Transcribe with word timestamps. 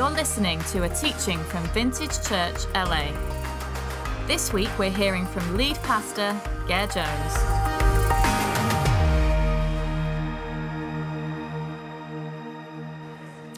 You're 0.00 0.08
listening 0.08 0.62
to 0.70 0.84
a 0.84 0.88
teaching 0.88 1.38
from 1.40 1.62
Vintage 1.74 2.26
Church 2.26 2.64
LA. 2.74 3.12
This 4.26 4.50
week 4.50 4.70
we're 4.78 4.88
hearing 4.88 5.26
from 5.26 5.58
lead 5.58 5.76
pastor 5.82 6.34
Ger 6.66 6.86
Jones. 6.86 7.34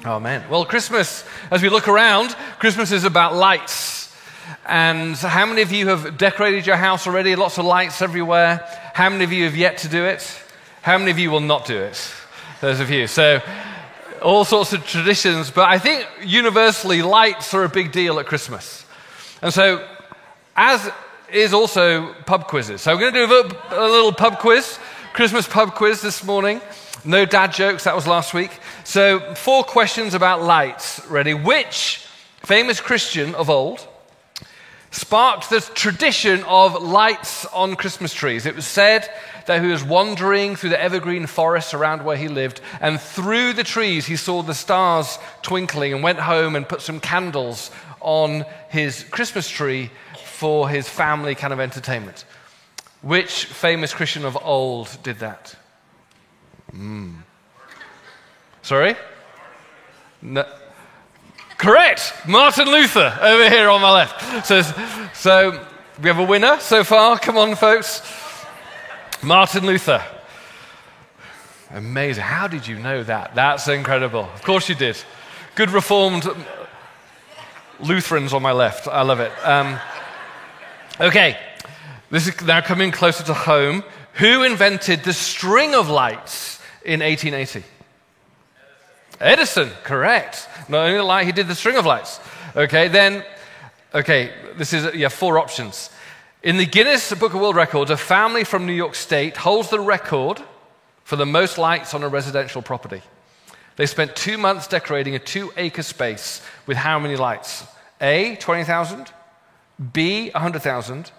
Oh, 0.04 0.18
man. 0.20 0.42
Well, 0.50 0.64
Christmas, 0.64 1.24
as 1.52 1.62
we 1.62 1.68
look 1.68 1.86
around, 1.86 2.30
Christmas 2.58 2.90
is 2.90 3.04
about 3.04 3.36
lights. 3.36 4.12
And 4.66 5.14
how 5.14 5.46
many 5.46 5.62
of 5.62 5.70
you 5.70 5.86
have 5.86 6.18
decorated 6.18 6.66
your 6.66 6.74
house 6.74 7.06
already? 7.06 7.36
Lots 7.36 7.58
of 7.58 7.66
lights 7.66 8.02
everywhere. 8.02 8.68
How 8.94 9.10
many 9.10 9.22
of 9.22 9.32
you 9.32 9.44
have 9.44 9.56
yet 9.56 9.78
to 9.78 9.88
do 9.88 10.04
it? 10.06 10.42
How 10.82 10.98
many 10.98 11.12
of 11.12 11.20
you 11.20 11.30
will 11.30 11.38
not 11.38 11.66
do 11.66 11.78
it? 11.78 12.12
Those 12.60 12.80
of 12.80 12.90
you. 12.90 13.06
So, 13.06 13.40
all 14.22 14.44
sorts 14.44 14.72
of 14.72 14.86
traditions, 14.86 15.50
but 15.50 15.68
I 15.68 15.78
think 15.78 16.08
universally 16.24 17.02
lights 17.02 17.52
are 17.54 17.64
a 17.64 17.68
big 17.68 17.92
deal 17.92 18.18
at 18.18 18.26
Christmas. 18.26 18.84
And 19.42 19.52
so, 19.52 19.86
as 20.56 20.90
is 21.30 21.52
also 21.52 22.12
pub 22.26 22.46
quizzes. 22.46 22.82
So, 22.82 22.94
we're 22.94 23.10
going 23.10 23.14
to 23.14 23.26
do 23.26 23.56
a, 23.74 23.86
a 23.86 23.88
little 23.88 24.12
pub 24.12 24.38
quiz, 24.38 24.78
Christmas 25.12 25.46
pub 25.46 25.74
quiz 25.74 26.00
this 26.00 26.24
morning. 26.24 26.60
No 27.04 27.24
dad 27.24 27.52
jokes, 27.52 27.84
that 27.84 27.96
was 27.96 28.06
last 28.06 28.32
week. 28.32 28.52
So, 28.84 29.34
four 29.34 29.64
questions 29.64 30.14
about 30.14 30.42
lights. 30.42 31.04
Ready? 31.08 31.34
Which 31.34 32.06
famous 32.44 32.80
Christian 32.80 33.34
of 33.34 33.50
old 33.50 33.86
sparked 34.92 35.50
the 35.50 35.60
tradition 35.60 36.44
of 36.44 36.80
lights 36.80 37.44
on 37.46 37.74
Christmas 37.74 38.14
trees? 38.14 38.46
It 38.46 38.54
was 38.54 38.66
said 38.66 39.10
that 39.46 39.60
he 39.60 39.68
was 39.68 39.82
wandering 39.82 40.54
through 40.54 40.70
the 40.70 40.80
evergreen 40.80 41.26
forests 41.26 41.74
around 41.74 42.04
where 42.04 42.16
he 42.16 42.28
lived, 42.28 42.60
and 42.80 43.00
through 43.00 43.54
the 43.54 43.64
trees 43.64 44.06
he 44.06 44.16
saw 44.16 44.42
the 44.42 44.54
stars 44.54 45.18
twinkling 45.42 45.92
and 45.92 46.02
went 46.02 46.20
home 46.20 46.54
and 46.54 46.68
put 46.68 46.80
some 46.80 47.00
candles 47.00 47.70
on 48.00 48.44
his 48.68 49.02
Christmas 49.04 49.48
tree 49.48 49.90
for 50.24 50.68
his 50.68 50.88
family 50.88 51.34
kind 51.34 51.52
of 51.52 51.58
entertainment. 51.58 52.24
Which 53.00 53.46
famous 53.46 53.92
Christian 53.92 54.24
of 54.24 54.38
old 54.40 54.96
did 55.02 55.18
that? 55.18 55.56
Mm. 56.72 57.16
Sorry? 58.62 58.94
No. 60.20 60.44
Correct. 61.62 62.12
Martin 62.26 62.66
Luther 62.66 63.16
over 63.22 63.48
here 63.48 63.70
on 63.70 63.80
my 63.80 63.92
left. 63.92 64.44
So, 64.48 64.62
so 65.14 65.64
we 66.02 66.08
have 66.08 66.18
a 66.18 66.24
winner 66.24 66.58
so 66.58 66.82
far. 66.82 67.20
Come 67.20 67.38
on, 67.38 67.54
folks. 67.54 68.02
Martin 69.22 69.64
Luther. 69.64 70.04
Amazing. 71.70 72.24
How 72.24 72.48
did 72.48 72.66
you 72.66 72.80
know 72.80 73.04
that? 73.04 73.36
That's 73.36 73.68
incredible. 73.68 74.24
Of 74.34 74.42
course 74.42 74.68
you 74.68 74.74
did. 74.74 74.96
Good 75.54 75.70
reformed 75.70 76.28
Lutherans 77.78 78.32
on 78.32 78.42
my 78.42 78.50
left. 78.50 78.88
I 78.88 79.02
love 79.02 79.20
it. 79.20 79.30
Um, 79.44 79.78
okay. 81.00 81.38
This 82.10 82.26
is 82.26 82.42
now 82.42 82.60
coming 82.60 82.90
closer 82.90 83.22
to 83.22 83.34
home. 83.34 83.84
Who 84.14 84.42
invented 84.42 85.04
the 85.04 85.12
string 85.12 85.76
of 85.76 85.88
lights 85.88 86.60
in 86.84 86.98
1880? 86.98 87.64
Edison, 89.22 89.70
correct. 89.84 90.48
Not 90.68 90.86
only 90.86 90.96
the 90.96 91.04
light, 91.04 91.26
he 91.26 91.32
did 91.32 91.46
the 91.46 91.54
string 91.54 91.76
of 91.76 91.86
lights. 91.86 92.18
Okay, 92.56 92.88
then, 92.88 93.24
okay, 93.94 94.32
this 94.56 94.72
is, 94.72 94.92
have 95.00 95.12
four 95.12 95.38
options. 95.38 95.90
In 96.42 96.56
the 96.56 96.66
Guinness 96.66 97.12
Book 97.14 97.32
of 97.32 97.40
World 97.40 97.54
Records, 97.54 97.92
a 97.92 97.96
family 97.96 98.42
from 98.42 98.66
New 98.66 98.72
York 98.72 98.96
State 98.96 99.36
holds 99.36 99.70
the 99.70 99.78
record 99.78 100.42
for 101.04 101.14
the 101.14 101.24
most 101.24 101.56
lights 101.56 101.94
on 101.94 102.02
a 102.02 102.08
residential 102.08 102.62
property. 102.62 103.00
They 103.76 103.86
spent 103.86 104.16
two 104.16 104.38
months 104.38 104.66
decorating 104.66 105.14
a 105.14 105.20
two 105.20 105.52
acre 105.56 105.84
space 105.84 106.42
with 106.66 106.76
how 106.76 106.98
many 106.98 107.14
lights? 107.14 107.64
A, 108.00 108.34
20,000, 108.36 109.12
B, 109.92 110.30
100,000, 110.30 111.12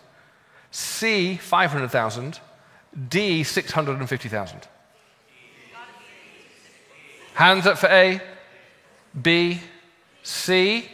C, 0.71 1.38
500,000, 1.38 2.39
D, 3.09 3.44
650,000. 3.44 4.67
Hands 7.33 7.66
up 7.66 7.77
for 7.77 7.88
A, 7.88 8.21
B, 9.19 9.59
C, 10.21 10.88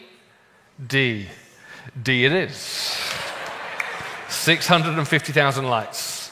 D. 0.88 1.28
D 2.02 2.26
it 2.26 2.32
is. 2.32 2.56
650,000 4.30 5.66
lights. 5.66 6.32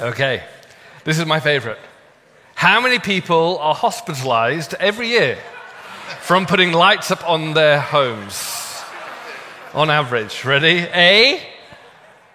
Okay, 0.00 0.44
this 1.04 1.18
is 1.18 1.26
my 1.26 1.40
favorite. 1.40 1.78
How 2.54 2.80
many 2.80 2.98
people 2.98 3.58
are 3.58 3.74
hospitalized 3.74 4.74
every 4.74 5.08
year 5.08 5.38
from 6.20 6.44
putting 6.44 6.72
lights 6.72 7.10
up 7.10 7.28
on 7.28 7.54
their 7.54 7.80
homes? 7.80 8.82
On 9.74 9.90
average. 9.90 10.44
Ready? 10.44 10.86
A, 10.92 11.42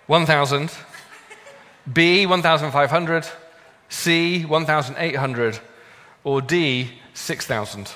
1,000. 0.07 0.71
B, 1.91 2.25
1,500. 2.25 3.27
C, 3.93 4.43
1,800, 4.43 5.59
or 6.23 6.41
D, 6.41 6.89
6,000? 7.13 7.91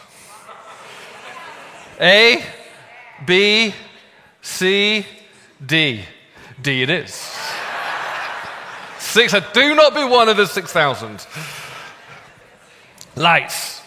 A, 1.99 2.43
B, 3.25 3.73
C, 4.39 5.05
D. 5.65 6.05
D 6.61 6.83
it 6.83 6.89
is. 6.91 7.35
Six, 8.99 9.33
do 9.53 9.73
not 9.73 9.95
be 9.95 10.03
one 10.03 10.29
of 10.29 10.37
the 10.37 10.45
6,000. 10.45 11.25
Lights. 13.15 13.81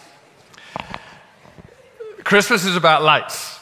Christmas 2.25 2.65
is 2.65 2.75
about 2.75 3.03
lights. 3.03 3.57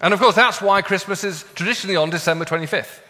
And 0.00 0.14
of 0.14 0.20
course, 0.20 0.36
that's 0.36 0.62
why 0.62 0.80
Christmas 0.80 1.24
is 1.24 1.44
traditionally 1.56 1.96
on 1.96 2.08
December 2.08 2.44
25th. 2.44 3.00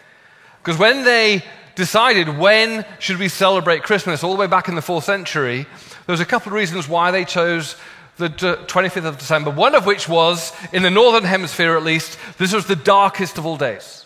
Because 0.62 0.78
when 0.78 1.04
they 1.04 1.44
decided 1.74 2.38
when 2.38 2.84
should 2.98 3.18
we 3.18 3.28
celebrate 3.28 3.82
Christmas 3.82 4.22
all 4.22 4.32
the 4.32 4.38
way 4.38 4.46
back 4.46 4.68
in 4.68 4.74
the 4.74 4.82
fourth 4.82 5.04
century, 5.04 5.66
there 6.06 6.12
was 6.12 6.20
a 6.20 6.26
couple 6.26 6.48
of 6.48 6.54
reasons 6.54 6.88
why 6.88 7.10
they 7.10 7.24
chose 7.24 7.76
the 8.16 8.28
25th 8.28 9.04
of 9.04 9.18
December, 9.18 9.50
one 9.50 9.74
of 9.74 9.86
which 9.86 10.08
was, 10.08 10.52
in 10.72 10.82
the 10.82 10.90
northern 10.90 11.24
hemisphere 11.24 11.76
at 11.76 11.82
least, 11.82 12.18
this 12.38 12.52
was 12.52 12.66
the 12.66 12.76
darkest 12.76 13.38
of 13.38 13.46
all 13.46 13.56
days, 13.56 14.04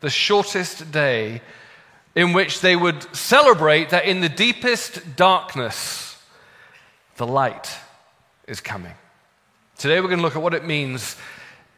the 0.00 0.10
shortest 0.10 0.90
day 0.90 1.42
in 2.14 2.32
which 2.32 2.60
they 2.62 2.74
would 2.74 3.14
celebrate 3.14 3.90
that 3.90 4.06
in 4.06 4.22
the 4.22 4.28
deepest 4.28 5.16
darkness, 5.16 6.18
the 7.16 7.26
light 7.26 7.76
is 8.48 8.60
coming. 8.60 8.94
Today 9.76 10.00
we're 10.00 10.08
going 10.08 10.18
to 10.18 10.24
look 10.24 10.36
at 10.36 10.42
what 10.42 10.54
it 10.54 10.64
means 10.64 11.16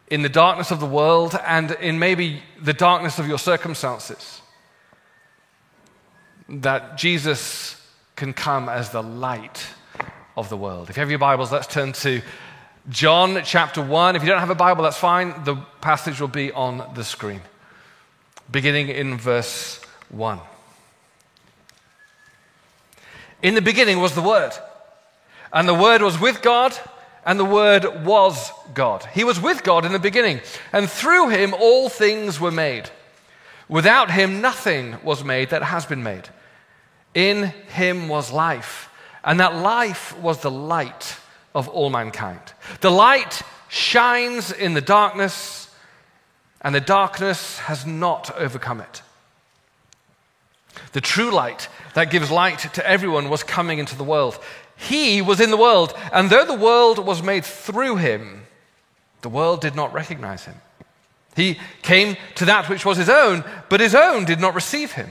in 0.07 0.23
the 0.23 0.29
darkness 0.29 0.71
of 0.71 0.79
the 0.79 0.87
world 0.87 1.39
and 1.45 1.73
in 1.73 1.99
maybe 1.99 2.41
the 2.63 2.73
darkness 2.73 3.19
of 3.19 3.27
your 3.27 3.39
circumstances 3.39 4.41
that 6.49 6.97
Jesus 6.97 7.81
can 8.17 8.33
come 8.33 8.69
as 8.69 8.91
the 8.91 9.03
light 9.03 9.67
of 10.37 10.49
the 10.49 10.57
world. 10.57 10.89
If 10.89 10.97
you 10.97 11.01
have 11.01 11.11
your 11.11 11.19
Bibles, 11.19 11.53
let's 11.53 11.67
turn 11.67 11.93
to 11.95 12.23
John 12.89 13.43
chapter 13.45 13.83
1. 13.83 14.17
If 14.17 14.23
you 14.23 14.29
don't 14.29 14.41
have 14.41 14.51
a 14.51 14.55
Bible, 14.55 14.85
that's 14.85 14.97
fine. 14.97 15.45
The 15.45 15.57
passage 15.81 16.21
will 16.21 16.29
be 16.29 16.51
on 16.53 16.91
the 16.95 17.05
screen, 17.05 17.43
beginning 18.51 18.89
in 18.89 19.19
verse 19.19 19.81
1. 20.09 20.41
In 23.43 23.55
the 23.55 23.63
beginning 23.63 24.01
was 24.01 24.15
the 24.15 24.23
Word, 24.23 24.53
and 25.53 25.69
the 25.69 25.75
Word 25.75 26.03
was 26.03 26.19
with 26.19 26.41
God, 26.41 26.77
and 27.27 27.39
the 27.39 27.45
Word 27.45 28.07
was 28.07 28.51
God. 28.73 29.05
He 29.13 29.23
was 29.23 29.39
with 29.39 29.63
God 29.63 29.85
in 29.85 29.93
the 29.93 29.99
beginning, 29.99 30.41
and 30.73 30.89
through 30.89 31.29
him 31.29 31.53
all 31.53 31.89
things 31.91 32.41
were 32.41 32.51
made. 32.51 32.91
Without 33.69 34.11
him, 34.11 34.41
nothing 34.41 34.97
was 35.05 35.23
made 35.23 35.51
that 35.51 35.63
has 35.63 35.85
been 35.85 36.03
made. 36.03 36.31
In 37.19 37.53
him 37.75 38.07
was 38.07 38.31
life, 38.31 38.89
and 39.25 39.41
that 39.41 39.57
life 39.57 40.17
was 40.19 40.41
the 40.41 40.53
light 40.53 41.17
of 41.53 41.67
all 41.67 41.91
mankind. 41.91 42.39
The 42.81 42.93
light 42.93 43.43
shines 43.69 44.53
in 44.53 44.75
the 44.75 44.81
darkness, 44.81 45.69
and 46.61 46.73
the 46.73 46.81
darkness 46.81 47.59
has 47.59 47.85
not 47.85 48.31
overcome 48.37 48.81
it. 48.81 49.03
The 50.93 51.01
true 51.01 51.33
light 51.33 51.69
that 51.95 52.13
gives 52.13 52.31
light 52.31 52.61
to 52.75 52.89
everyone 52.89 53.31
was 53.31 53.43
coming 53.43 53.81
into 53.81 53.97
the 53.97 54.05
world. 54.05 54.39
He 54.77 55.21
was 55.21 55.41
in 55.41 55.51
the 55.51 55.57
world, 55.57 55.95
and 56.13 56.31
though 56.31 56.45
the 56.45 56.55
world 56.55 57.01
was 57.05 57.21
made 57.21 57.45
through 57.45 57.97
him, 57.97 58.47
the 59.23 59.29
world 59.29 59.61
did 59.61 59.75
not 59.75 59.93
recognize 59.93 60.45
him. 60.45 60.55
He 61.35 61.59
came 61.83 62.17
to 62.37 62.45
that 62.45 62.69
which 62.69 62.85
was 62.85 62.97
his 62.97 63.09
own, 63.09 63.43
but 63.69 63.81
his 63.81 63.97
own 63.97 64.25
did 64.25 64.39
not 64.39 64.55
receive 64.55 64.93
him. 64.93 65.11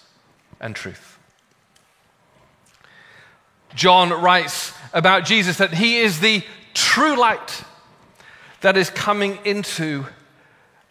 and 0.61 0.75
truth. 0.75 1.17
John 3.75 4.09
writes 4.09 4.73
about 4.93 5.25
Jesus 5.25 5.57
that 5.57 5.73
he 5.73 5.99
is 5.99 6.19
the 6.19 6.43
true 6.73 7.17
light 7.17 7.63
that 8.61 8.77
is 8.77 8.89
coming 8.89 9.39
into 9.43 10.05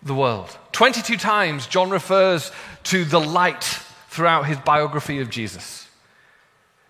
the 0.02 0.14
world. 0.14 0.56
22 0.72 1.16
times 1.16 1.66
John 1.66 1.90
refers 1.90 2.52
to 2.84 3.04
the 3.04 3.20
light 3.20 3.64
throughout 4.08 4.46
his 4.46 4.58
biography 4.58 5.20
of 5.20 5.30
Jesus. 5.30 5.86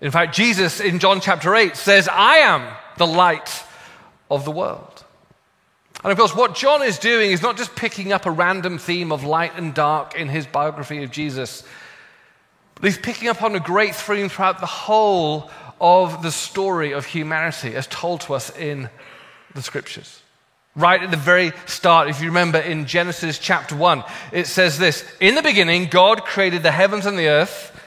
In 0.01 0.11
fact, 0.11 0.35
Jesus 0.35 0.81
in 0.81 0.99
John 0.99 1.21
chapter 1.21 1.55
8 1.55 1.77
says, 1.77 2.09
I 2.11 2.37
am 2.37 2.67
the 2.97 3.07
light 3.07 3.65
of 4.31 4.45
the 4.45 4.51
world. 4.51 5.05
And 6.03 6.11
of 6.11 6.17
course, 6.17 6.35
what 6.35 6.55
John 6.55 6.83
is 6.83 6.99
doing 6.99 7.31
is 7.31 7.43
not 7.43 7.59
just 7.59 7.77
picking 7.77 8.13
up 8.13 8.25
a 8.25 8.31
random 8.31 8.79
theme 8.79 9.13
of 9.13 9.25
light 9.25 9.53
and 9.57 9.75
dark 9.75 10.15
in 10.15 10.29
his 10.29 10.47
biography 10.47 11.03
of 11.03 11.11
Jesus, 11.11 11.63
but 12.81 12.89
he's 12.89 12.99
picking 12.99 13.29
up 13.29 13.43
on 13.43 13.55
a 13.55 13.61
great 13.61 13.95
theme 13.95 14.29
throughout 14.29 14.61
the 14.61 14.67
whole 14.67 15.51
of 15.81 16.23
the 16.23 16.33
story 16.33 16.93
of 16.93 17.07
humanity 17.07 17.75
as 17.75 17.87
told 17.87 18.23
to 18.23 18.35
us 18.35 18.55
in 18.57 18.89
the 19.55 19.63
scriptures. 19.63 20.23
Right 20.77 21.03
at 21.03 21.11
the 21.11 21.17
very 21.17 21.53
start, 21.67 22.09
if 22.09 22.21
you 22.21 22.29
remember 22.29 22.59
in 22.59 22.87
Genesis 22.87 23.39
chapter 23.39 23.75
1, 23.75 24.05
it 24.33 24.47
says 24.47 24.79
this 24.79 25.05
In 25.21 25.35
the 25.35 25.43
beginning, 25.43 25.87
God 25.87 26.25
created 26.25 26.63
the 26.63 26.71
heavens 26.71 27.07
and 27.07 27.19
the 27.19 27.29
earth. 27.29 27.79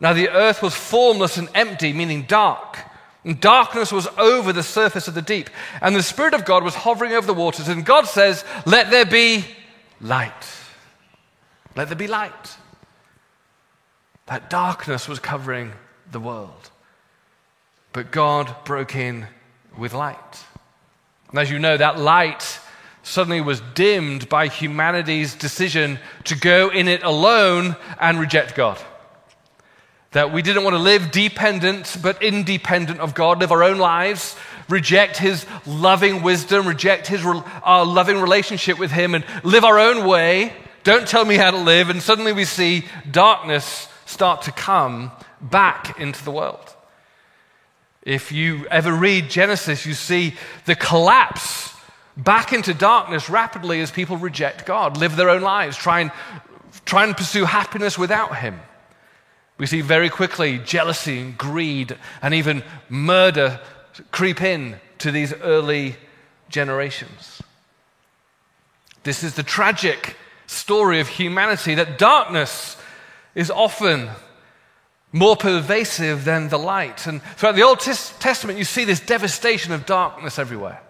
Now 0.00 0.12
the 0.12 0.30
earth 0.30 0.62
was 0.62 0.74
formless 0.74 1.36
and 1.36 1.48
empty, 1.54 1.92
meaning 1.92 2.22
dark. 2.22 2.78
And 3.24 3.40
darkness 3.40 3.92
was 3.92 4.08
over 4.18 4.52
the 4.52 4.64
surface 4.64 5.06
of 5.06 5.14
the 5.14 5.22
deep. 5.22 5.48
And 5.80 5.94
the 5.94 6.02
Spirit 6.02 6.34
of 6.34 6.44
God 6.44 6.64
was 6.64 6.74
hovering 6.74 7.12
over 7.12 7.26
the 7.26 7.34
waters. 7.34 7.68
And 7.68 7.84
God 7.84 8.06
says, 8.06 8.44
Let 8.66 8.90
there 8.90 9.06
be 9.06 9.44
light. 10.00 10.32
Let 11.76 11.88
there 11.88 11.96
be 11.96 12.08
light. 12.08 12.56
That 14.26 14.50
darkness 14.50 15.08
was 15.08 15.18
covering 15.18 15.72
the 16.10 16.20
world. 16.20 16.70
But 17.92 18.10
God 18.10 18.54
broke 18.64 18.94
in 18.94 19.26
with 19.76 19.92
light. 19.92 20.44
And 21.30 21.38
as 21.38 21.50
you 21.50 21.58
know, 21.58 21.76
that 21.76 21.98
light 21.98 22.60
suddenly 23.02 23.40
was 23.40 23.60
dimmed 23.74 24.28
by 24.28 24.48
humanity's 24.48 25.34
decision 25.34 25.98
to 26.24 26.36
go 26.36 26.68
in 26.68 26.88
it 26.88 27.02
alone 27.02 27.76
and 27.98 28.20
reject 28.20 28.54
God. 28.54 28.78
That 30.12 30.32
we 30.32 30.42
didn't 30.42 30.64
want 30.64 30.74
to 30.74 30.82
live 30.82 31.10
dependent 31.10 31.96
but 32.02 32.22
independent 32.22 33.00
of 33.00 33.14
God, 33.14 33.40
live 33.40 33.50
our 33.50 33.64
own 33.64 33.78
lives, 33.78 34.36
reject 34.68 35.16
His 35.16 35.46
loving 35.66 36.22
wisdom, 36.22 36.68
reject 36.68 37.06
His 37.06 37.24
our 37.24 37.84
loving 37.84 38.20
relationship 38.20 38.78
with 38.78 38.90
Him, 38.90 39.14
and 39.14 39.24
live 39.42 39.64
our 39.64 39.78
own 39.78 40.06
way. 40.06 40.52
Don't 40.84 41.08
tell 41.08 41.24
me 41.24 41.36
how 41.36 41.50
to 41.50 41.56
live. 41.56 41.88
And 41.88 42.02
suddenly 42.02 42.32
we 42.32 42.44
see 42.44 42.84
darkness 43.10 43.88
start 44.12 44.42
to 44.42 44.52
come 44.52 45.10
back 45.40 45.98
into 45.98 46.22
the 46.24 46.30
world. 46.30 46.74
If 48.02 48.32
you 48.32 48.66
ever 48.68 48.92
read 48.92 49.30
Genesis, 49.30 49.86
you 49.86 49.94
see 49.94 50.34
the 50.66 50.74
collapse 50.74 51.74
back 52.16 52.52
into 52.52 52.74
darkness 52.74 53.30
rapidly 53.30 53.80
as 53.80 53.90
people 53.90 54.16
reject 54.16 54.66
God, 54.66 54.96
live 54.96 55.16
their 55.16 55.30
own 55.30 55.42
lives, 55.42 55.76
try 55.76 56.00
and, 56.00 56.10
try 56.84 57.04
and 57.04 57.16
pursue 57.16 57.44
happiness 57.44 57.96
without 57.96 58.36
Him. 58.36 58.60
We 59.58 59.66
see 59.66 59.80
very 59.80 60.10
quickly 60.10 60.58
jealousy 60.58 61.20
and 61.20 61.38
greed 61.38 61.96
and 62.20 62.34
even 62.34 62.64
murder 62.88 63.60
creep 64.10 64.42
in 64.42 64.76
to 64.98 65.10
these 65.10 65.32
early 65.34 65.96
generations. 66.48 67.40
This 69.04 69.22
is 69.22 69.34
the 69.34 69.42
tragic 69.42 70.16
story 70.46 71.00
of 71.00 71.08
humanity 71.08 71.74
that 71.76 71.98
darkness 71.98 72.76
is 73.34 73.50
often 73.50 74.10
more 75.12 75.36
pervasive 75.36 76.24
than 76.24 76.48
the 76.48 76.58
light. 76.58 77.06
And 77.06 77.22
throughout 77.22 77.54
the 77.54 77.62
Old 77.62 77.80
Testament, 77.80 78.58
you 78.58 78.64
see 78.64 78.84
this 78.84 79.00
devastation 79.00 79.72
of 79.72 79.86
darkness 79.86 80.38
everywhere. 80.38 80.80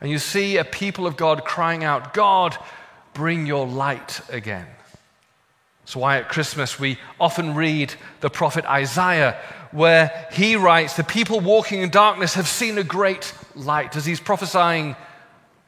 And 0.00 0.10
you 0.10 0.18
see 0.18 0.58
a 0.58 0.64
people 0.64 1.06
of 1.06 1.16
God 1.16 1.44
crying 1.44 1.84
out, 1.84 2.14
God, 2.14 2.56
bring 3.14 3.46
your 3.46 3.66
light 3.66 4.20
again. 4.30 4.66
That's 5.82 5.96
why 5.96 6.18
at 6.18 6.28
Christmas 6.28 6.78
we 6.78 6.98
often 7.18 7.54
read 7.54 7.94
the 8.20 8.28
prophet 8.28 8.66
Isaiah, 8.66 9.40
where 9.72 10.28
he 10.32 10.54
writes, 10.54 10.94
The 10.94 11.02
people 11.02 11.40
walking 11.40 11.80
in 11.80 11.88
darkness 11.88 12.34
have 12.34 12.46
seen 12.46 12.76
a 12.76 12.84
great 12.84 13.32
light, 13.54 13.96
as 13.96 14.04
he's 14.04 14.20
prophesying, 14.20 14.96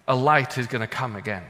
a 0.07 0.15
light 0.15 0.59
is 0.59 0.67
going 0.67 0.83
to 0.83 0.87
come 0.87 1.17
again. 1.17 1.43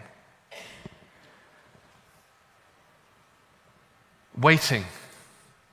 Waiting 4.39 4.85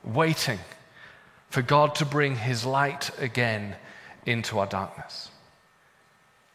waiting 0.04 0.58
for 1.50 1.62
God 1.62 1.94
to 1.96 2.04
bring 2.04 2.36
his 2.36 2.64
light 2.64 3.10
again 3.18 3.76
into 4.26 4.58
our 4.58 4.66
darkness. 4.66 5.30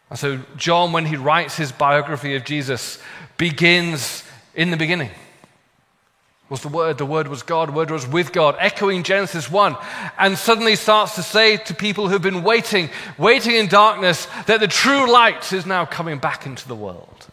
And 0.10 0.20
so, 0.20 0.40
John, 0.58 0.92
when 0.92 1.06
he 1.06 1.16
writes 1.16 1.56
his 1.56 1.72
biography 1.72 2.36
of 2.36 2.46
Jesus, 2.46 3.00
begins 3.38 4.24
in 4.54 4.70
the 4.70 4.78
beginning. 4.78 5.10
Was 6.50 6.62
the 6.62 6.68
Word, 6.68 7.00
the 7.00 7.06
Word 7.06 7.28
was 7.28 7.42
God, 7.42 7.70
the 7.70 7.74
Word 7.74 7.90
was 7.90 8.06
with 8.06 8.32
God, 8.32 8.56
echoing 8.60 9.02
Genesis 9.02 9.50
1, 9.50 9.76
and 10.20 10.38
suddenly 10.38 10.76
starts 10.76 11.16
to 11.16 11.24
say 11.24 11.58
to 11.58 11.74
people 11.74 12.10
who've 12.10 12.22
been 12.22 12.44
waiting, 12.44 12.90
waiting 13.18 13.56
in 13.56 13.68
darkness, 13.68 14.28
that 14.46 14.60
the 14.60 14.68
true 14.68 15.12
light 15.12 15.52
is 15.52 15.66
now 15.66 15.86
coming 15.86 16.20
back 16.20 16.46
into 16.46 16.68
the 16.68 16.76
world. 16.76 17.28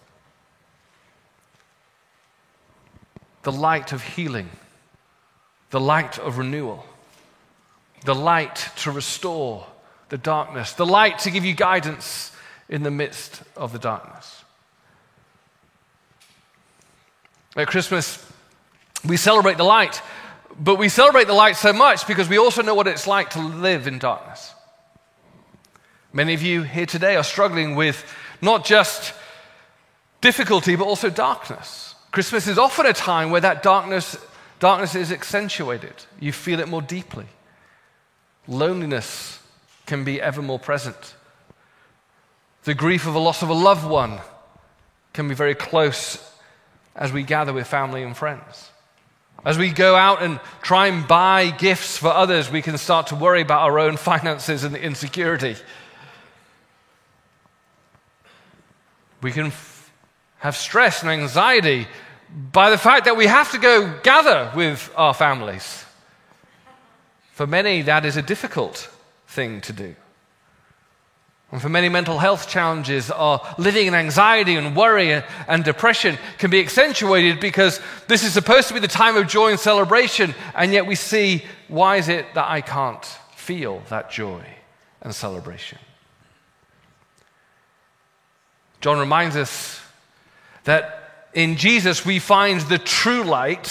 The 3.43 3.53
light 3.53 3.93
of 3.93 4.03
healing, 4.03 4.51
the 5.71 5.81
light 5.81 6.19
of 6.19 6.39
renewal, 6.39 6.85
the 8.05 8.15
light 8.15 8.71
to 8.77 8.91
restore 8.91 9.67
the 10.09 10.19
darkness, 10.19 10.73
the 10.73 10.87
light 10.87 11.21
to 11.21 11.31
give 11.31 11.45
you 11.45 11.55
guidance 11.55 12.33
in 12.69 12.83
the 12.83 12.91
midst 12.91 13.43
of 13.57 13.73
the 13.73 13.79
darkness. 13.79 14.45
At 17.57 17.67
Christmas, 17.67 18.25
we 19.05 19.17
celebrate 19.17 19.57
the 19.57 19.65
light, 19.65 20.03
but 20.59 20.77
we 20.77 20.89
celebrate 20.89 21.27
the 21.27 21.35
light 21.35 21.57
so 21.57 21.73
much 21.73 22.07
because 22.07 22.29
we 22.29 22.39
also 22.39 22.63
know 22.63 22.75
what 22.75 22.87
it's 22.87 23.07
like 23.07 23.31
to 23.31 23.41
live 23.41 23.87
in 23.87 23.99
darkness. 23.99 24.55
Many 26.13 26.35
of 26.35 26.43
you 26.43 26.63
here 26.63 26.87
today 26.87 27.17
are 27.17 27.25
struggling 27.25 27.77
with 27.77 28.05
not 28.43 28.65
just 28.65 29.15
difficulty, 30.21 30.77
but 30.77 30.85
also 30.85 31.09
darkness. 31.09 31.90
Christmas 32.11 32.47
is 32.47 32.59
often 32.59 32.87
a 32.87 32.93
time 32.93 33.31
where 33.31 33.41
that 33.41 33.63
darkness 33.63 34.17
Darkness 34.61 34.95
is 34.95 35.11
accentuated, 35.11 35.95
you 36.21 36.33
feel 36.33 36.61
it 36.61 36.69
more 36.69 36.83
deeply. 36.83 37.25
Loneliness 38.47 39.41
can 39.87 40.05
be 40.05 40.21
ever 40.21 40.43
more 40.43 40.59
present. 40.59 41.15
The 42.65 42.75
grief 42.75 43.07
of 43.07 43.15
the 43.15 43.21
loss 43.21 43.43
of 43.43 43.49
a 43.49 43.55
loved 43.55 43.89
one 43.89 44.21
can 45.15 45.29
be 45.29 45.35
very 45.35 45.55
close 45.55 46.23
as 46.95 47.11
we 47.11 47.23
gather 47.23 47.55
with 47.55 47.67
family 47.67 48.03
and 48.03 48.15
friends. 48.15 48.71
As 49.47 49.57
we 49.57 49.71
go 49.71 49.97
out 49.97 50.23
and 50.23 50.39
try 50.61 50.89
and 50.89 51.09
buy 51.09 51.49
gifts 51.49 51.97
for 51.97 52.09
others, 52.09 52.51
we 52.51 52.61
can 52.61 52.77
start 52.77 53.07
to 53.07 53.17
worry 53.17 53.41
about 53.41 53.63
our 53.63 53.79
own 53.79 53.97
finances 54.11 54.63
and 54.63 54.75
the 54.75 54.83
insecurity. 54.83 55.57
We 59.23 59.33
can 59.33 59.51
have 60.41 60.57
stress 60.57 61.03
and 61.03 61.11
anxiety 61.11 61.87
by 62.53 62.71
the 62.71 62.79
fact 62.79 63.05
that 63.05 63.17
we 63.17 63.27
have 63.27 63.51
to 63.53 63.59
go 63.59 63.99
gather 64.03 64.53
with 64.55 64.93
our 64.97 65.15
families. 65.15 65.85
For 67.33 67.47
many, 67.47 67.83
that 67.83 68.05
is 68.05 68.17
a 68.17 68.23
difficult 68.23 68.91
thing 69.27 69.61
to 69.63 69.73
do. 69.73 69.95
And 71.53 71.61
for 71.61 71.69
many, 71.69 71.89
mental 71.89 72.19
health 72.19 72.49
challenges 72.49 73.11
are 73.11 73.43
living 73.59 73.89
in 73.89 73.95
anxiety 73.95 74.55
and 74.55 74.77
worry 74.77 75.23
and 75.49 75.65
depression 75.65 76.17
can 76.39 76.51
be 76.51 76.61
accentuated 76.61 77.41
because 77.41 77.81
this 78.07 78.23
is 78.23 78.33
supposed 78.33 78.69
to 78.69 78.75
be 78.75 78.81
the 78.81 78.89
time 78.89 79.17
of 79.17 79.27
joy 79.27 79.51
and 79.51 79.59
celebration, 79.59 80.35
and 80.55 80.73
yet 80.73 80.87
we 80.87 80.95
see 80.95 81.43
why 81.67 81.97
is 81.97 82.09
it 82.09 82.27
that 82.35 82.49
I 82.49 82.61
can't 82.61 83.05
feel 83.35 83.83
that 83.89 84.11
joy 84.11 84.45
and 85.03 85.13
celebration? 85.13 85.79
John 88.81 88.99
reminds 88.99 89.35
us 89.35 89.80
that 90.71 91.27
in 91.35 91.57
Jesus 91.57 92.07
we 92.07 92.21
find 92.21 92.61
the 92.61 92.79
true 92.79 93.25
light 93.25 93.67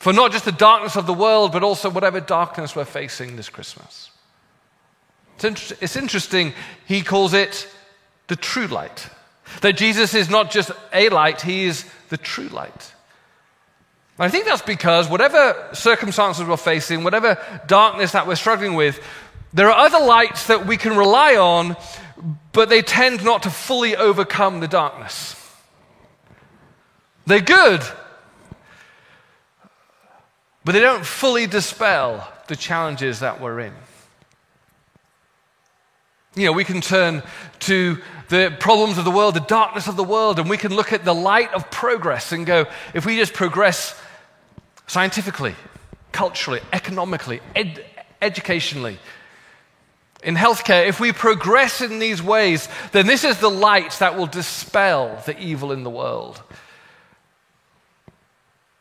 for 0.00 0.12
not 0.12 0.32
just 0.32 0.44
the 0.44 0.52
darkness 0.52 0.96
of 0.96 1.06
the 1.06 1.14
world, 1.14 1.52
but 1.52 1.62
also 1.62 1.88
whatever 1.88 2.20
darkness 2.20 2.74
we're 2.74 2.84
facing 2.84 3.36
this 3.36 3.48
Christmas. 3.48 4.10
It's, 5.36 5.44
inter- 5.44 5.76
it's 5.80 5.94
interesting, 5.94 6.52
he 6.86 7.02
calls 7.02 7.34
it 7.34 7.68
the 8.26 8.34
true 8.34 8.66
light. 8.66 9.08
That 9.60 9.76
Jesus 9.76 10.12
is 10.12 10.28
not 10.28 10.50
just 10.50 10.72
a 10.92 11.08
light, 11.08 11.40
he 11.40 11.66
is 11.66 11.88
the 12.08 12.16
true 12.16 12.48
light. 12.48 12.92
I 14.18 14.28
think 14.28 14.46
that's 14.46 14.62
because 14.62 15.08
whatever 15.08 15.68
circumstances 15.72 16.44
we're 16.44 16.56
facing, 16.56 17.04
whatever 17.04 17.38
darkness 17.68 18.10
that 18.12 18.26
we're 18.26 18.34
struggling 18.34 18.74
with, 18.74 19.00
there 19.52 19.70
are 19.70 19.86
other 19.86 20.04
lights 20.04 20.48
that 20.48 20.66
we 20.66 20.76
can 20.76 20.96
rely 20.96 21.36
on, 21.36 21.76
but 22.52 22.68
they 22.68 22.82
tend 22.82 23.24
not 23.24 23.42
to 23.42 23.50
fully 23.50 23.96
overcome 23.96 24.60
the 24.60 24.68
darkness. 24.68 25.40
They're 27.26 27.40
good, 27.40 27.82
but 30.64 30.72
they 30.72 30.80
don't 30.80 31.04
fully 31.04 31.46
dispel 31.46 32.30
the 32.48 32.56
challenges 32.56 33.20
that 33.20 33.40
we're 33.40 33.60
in. 33.60 33.72
You 36.36 36.46
know, 36.46 36.52
we 36.52 36.64
can 36.64 36.80
turn 36.80 37.22
to 37.60 37.98
the 38.28 38.54
problems 38.58 38.98
of 38.98 39.04
the 39.04 39.10
world, 39.10 39.34
the 39.34 39.40
darkness 39.40 39.86
of 39.86 39.96
the 39.96 40.04
world, 40.04 40.38
and 40.38 40.50
we 40.50 40.56
can 40.56 40.74
look 40.74 40.92
at 40.92 41.04
the 41.04 41.14
light 41.14 41.52
of 41.54 41.70
progress 41.70 42.32
and 42.32 42.44
go, 42.44 42.66
if 42.92 43.06
we 43.06 43.16
just 43.16 43.32
progress 43.32 44.00
scientifically, 44.86 45.54
culturally, 46.12 46.60
economically, 46.72 47.40
ed- 47.54 47.84
educationally, 48.20 48.98
in 50.24 50.36
healthcare, 50.36 50.86
if 50.86 50.98
we 50.98 51.12
progress 51.12 51.82
in 51.82 51.98
these 51.98 52.22
ways, 52.22 52.68
then 52.92 53.06
this 53.06 53.24
is 53.24 53.38
the 53.38 53.50
light 53.50 53.92
that 54.00 54.16
will 54.16 54.26
dispel 54.26 55.22
the 55.26 55.38
evil 55.38 55.70
in 55.70 55.84
the 55.84 55.90
world. 55.90 56.42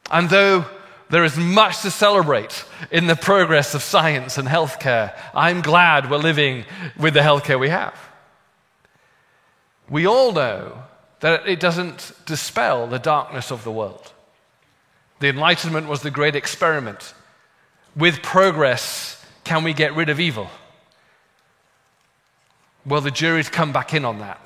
And 0.10 0.30
though 0.30 0.66
there 1.10 1.26
is 1.26 1.38
much 1.38 1.82
to 1.82 1.92
celebrate 1.92 2.64
in 2.92 3.08
the 3.08 3.16
progress 3.16 3.76
of 3.76 3.84
science 3.84 4.38
and 4.38 4.48
healthcare, 4.48 5.14
I'm 5.34 5.62
glad 5.62 6.10
we're 6.10 6.18
living 6.18 6.66
with 6.98 7.14
the 7.14 7.20
healthcare 7.20 7.60
we 7.60 7.70
have. 7.70 7.98
We 9.90 10.08
all 10.08 10.32
know 10.32 10.82
that 11.20 11.48
it 11.48 11.60
doesn't 11.60 12.14
dispel 12.26 12.88
the 12.88 13.00
darkness 13.00 13.52
of 13.52 13.66
the 13.66 13.72
world. 13.72 14.14
The 15.20 15.28
Enlightenment 15.30 15.88
was 15.88 16.02
the 16.02 16.12
great 16.12 16.36
experiment. 16.36 17.14
With 17.96 18.22
progress, 18.22 19.24
can 19.44 19.64
we 19.64 19.74
get 19.74 19.94
rid 19.94 20.10
of 20.10 20.20
evil? 20.20 20.50
Well, 22.86 23.02
the 23.02 23.12
jury's 23.12 23.50
come 23.50 23.72
back 23.72 23.94
in 23.94 24.06
on 24.06 24.20
that. 24.20 24.40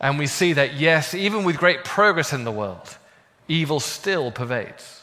And 0.00 0.18
we 0.18 0.26
see 0.26 0.54
that, 0.54 0.74
yes, 0.74 1.14
even 1.14 1.44
with 1.44 1.58
great 1.58 1.84
progress 1.84 2.32
in 2.32 2.44
the 2.44 2.52
world, 2.52 2.96
evil 3.48 3.80
still 3.80 4.30
pervades. 4.30 5.02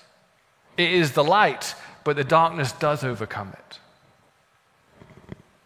It 0.75 0.91
is 0.91 1.12
the 1.12 1.24
light, 1.24 1.75
but 2.03 2.15
the 2.15 2.24
darkness 2.24 2.72
does 2.72 3.03
overcome 3.03 3.50
it. 3.53 3.79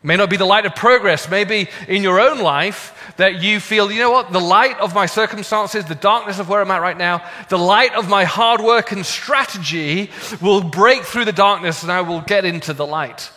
May 0.03 0.15
not 0.15 0.31
be 0.31 0.37
the 0.37 0.45
light 0.45 0.65
of 0.65 0.75
progress. 0.75 1.29
Maybe 1.29 1.69
in 1.87 2.01
your 2.01 2.19
own 2.19 2.39
life 2.39 3.13
that 3.17 3.41
you 3.43 3.59
feel, 3.59 3.91
you 3.91 3.99
know 3.99 4.09
what, 4.09 4.31
the 4.31 4.39
light 4.39 4.79
of 4.79 4.95
my 4.95 5.05
circumstances, 5.05 5.85
the 5.85 5.93
darkness 5.93 6.39
of 6.39 6.49
where 6.49 6.59
I'm 6.59 6.71
at 6.71 6.81
right 6.81 6.97
now, 6.97 7.23
the 7.49 7.59
light 7.59 7.93
of 7.93 8.09
my 8.09 8.23
hard 8.23 8.61
work 8.61 8.91
and 8.91 9.05
strategy 9.05 10.09
will 10.41 10.63
break 10.63 11.03
through 11.03 11.25
the 11.25 11.31
darkness 11.31 11.83
and 11.83 11.91
I 11.91 12.01
will 12.01 12.21
get 12.21 12.45
into 12.45 12.73
the 12.73 12.85
light. 12.85 13.29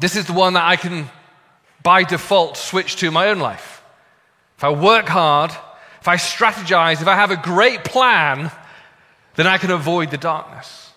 This 0.00 0.16
is 0.16 0.26
the 0.26 0.32
one 0.32 0.54
that 0.54 0.64
I 0.64 0.76
can, 0.76 1.08
by 1.82 2.04
default, 2.04 2.56
switch 2.56 2.96
to 2.96 3.10
my 3.10 3.28
own 3.28 3.38
life. 3.38 3.82
If 4.56 4.64
I 4.64 4.70
work 4.70 5.08
hard, 5.08 5.50
if 6.00 6.08
I 6.08 6.16
strategize, 6.16 7.00
if 7.00 7.08
I 7.08 7.14
have 7.14 7.30
a 7.30 7.36
great 7.36 7.84
plan, 7.84 8.50
then 9.36 9.46
I 9.46 9.58
can 9.58 9.70
avoid 9.70 10.10
the 10.10 10.18
darkness. 10.18 10.92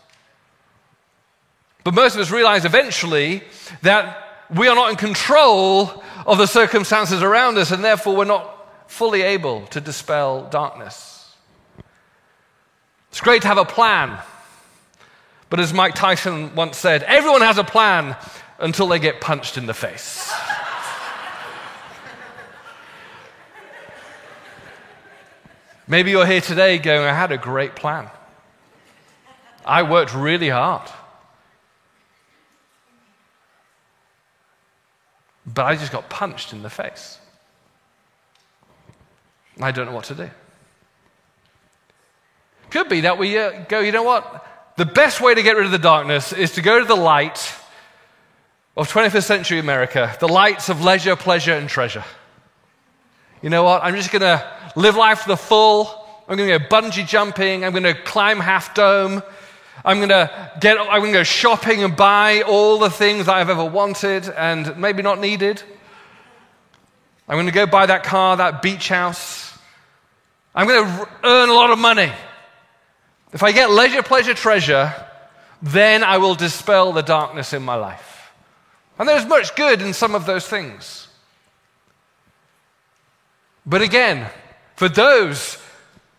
But 1.83 1.93
most 1.93 2.15
of 2.15 2.21
us 2.21 2.31
realize 2.31 2.65
eventually 2.65 3.43
that 3.81 4.45
we 4.53 4.67
are 4.67 4.75
not 4.75 4.89
in 4.89 4.95
control 4.95 6.03
of 6.25 6.37
the 6.37 6.45
circumstances 6.45 7.23
around 7.23 7.57
us, 7.57 7.71
and 7.71 7.83
therefore 7.83 8.15
we're 8.15 8.25
not 8.25 8.53
fully 8.91 9.21
able 9.21 9.65
to 9.67 9.79
dispel 9.79 10.47
darkness. 10.49 11.35
It's 13.09 13.21
great 13.21 13.41
to 13.43 13.47
have 13.47 13.57
a 13.57 13.65
plan. 13.65 14.19
But 15.49 15.59
as 15.59 15.73
Mike 15.73 15.95
Tyson 15.95 16.55
once 16.55 16.77
said, 16.77 17.03
everyone 17.03 17.41
has 17.41 17.57
a 17.57 17.63
plan 17.63 18.17
until 18.59 18.87
they 18.87 18.99
get 18.99 19.21
punched 19.21 19.57
in 19.57 19.65
the 19.65 19.73
face. 19.73 20.33
Maybe 25.87 26.11
you're 26.11 26.25
here 26.25 26.41
today 26.41 26.77
going, 26.79 27.07
I 27.07 27.13
had 27.13 27.31
a 27.31 27.37
great 27.37 27.75
plan. 27.75 28.09
I 29.65 29.83
worked 29.83 30.13
really 30.13 30.49
hard. 30.49 30.89
But 35.45 35.65
I 35.65 35.75
just 35.77 35.93
got 35.93 36.09
punched 36.09 36.51
in 36.51 36.61
the 36.61 36.69
face. 36.69 37.19
I 39.61 39.71
don't 39.71 39.85
know 39.85 39.93
what 39.93 40.05
to 40.05 40.15
do. 40.15 40.29
Could 42.69 42.89
be 42.89 43.01
that 43.01 43.17
we 43.17 43.37
uh, 43.37 43.63
go, 43.69 43.79
you 43.79 43.93
know 43.93 44.03
what? 44.03 44.45
The 44.75 44.85
best 44.85 45.21
way 45.21 45.33
to 45.33 45.41
get 45.41 45.55
rid 45.55 45.65
of 45.65 45.71
the 45.71 45.77
darkness 45.77 46.33
is 46.33 46.51
to 46.53 46.61
go 46.61 46.79
to 46.79 46.85
the 46.85 46.95
light 46.95 47.53
of 48.77 48.91
21st 48.91 49.23
century 49.23 49.57
America, 49.57 50.15
the 50.19 50.27
lights 50.27 50.69
of 50.69 50.83
leisure, 50.83 51.15
pleasure, 51.15 51.53
and 51.53 51.67
treasure. 51.67 52.05
You 53.41 53.49
know 53.49 53.63
what? 53.63 53.83
I'm 53.83 53.95
just 53.95 54.11
going 54.11 54.21
to 54.21 54.47
live 54.75 54.95
life 54.95 55.23
to 55.23 55.29
the 55.29 55.37
full. 55.37 56.05
I'm 56.27 56.37
going 56.37 56.47
to 56.47 56.59
go 56.59 56.65
bungee 56.65 57.07
jumping. 57.07 57.65
I'm 57.65 57.71
going 57.71 57.83
to 57.83 57.95
climb 57.95 58.39
Half 58.39 58.75
Dome. 58.75 59.23
I'm 59.83 59.97
going 59.97 60.09
to 60.09 60.51
get, 60.59 60.77
I'm 60.77 60.99
going 60.99 61.11
to 61.11 61.19
go 61.19 61.23
shopping 61.23 61.83
and 61.83 61.97
buy 61.97 62.43
all 62.43 62.77
the 62.77 62.91
things 62.91 63.27
I've 63.27 63.49
ever 63.49 63.65
wanted 63.65 64.29
and 64.29 64.77
maybe 64.77 65.01
not 65.01 65.19
needed. 65.19 65.63
I'm 67.27 67.35
going 67.35 67.47
to 67.47 67.51
go 67.51 67.65
buy 67.65 67.87
that 67.87 68.03
car, 68.03 68.37
that 68.37 68.61
beach 68.61 68.89
house. 68.89 69.57
I'm 70.53 70.67
going 70.67 70.85
to 70.85 71.09
earn 71.23 71.49
a 71.49 71.53
lot 71.53 71.71
of 71.71 71.79
money. 71.79 72.11
If 73.33 73.41
I 73.41 73.51
get 73.51 73.71
leisure, 73.71 74.03
pleasure, 74.03 74.35
treasure, 74.35 74.93
then 75.63 76.03
I 76.03 76.19
will 76.19 76.35
dispel 76.35 76.93
the 76.93 77.01
darkness 77.01 77.53
in 77.53 77.63
my 77.63 77.75
life. 77.75 78.16
And 78.99 79.07
there's 79.07 79.25
much 79.25 79.55
good 79.55 79.81
in 79.81 79.93
some 79.93 80.15
of 80.15 80.25
those 80.25 80.47
things. 80.47 81.07
But 83.65 83.81
again, 83.81 84.29
for 84.75 84.89
those 84.89 85.57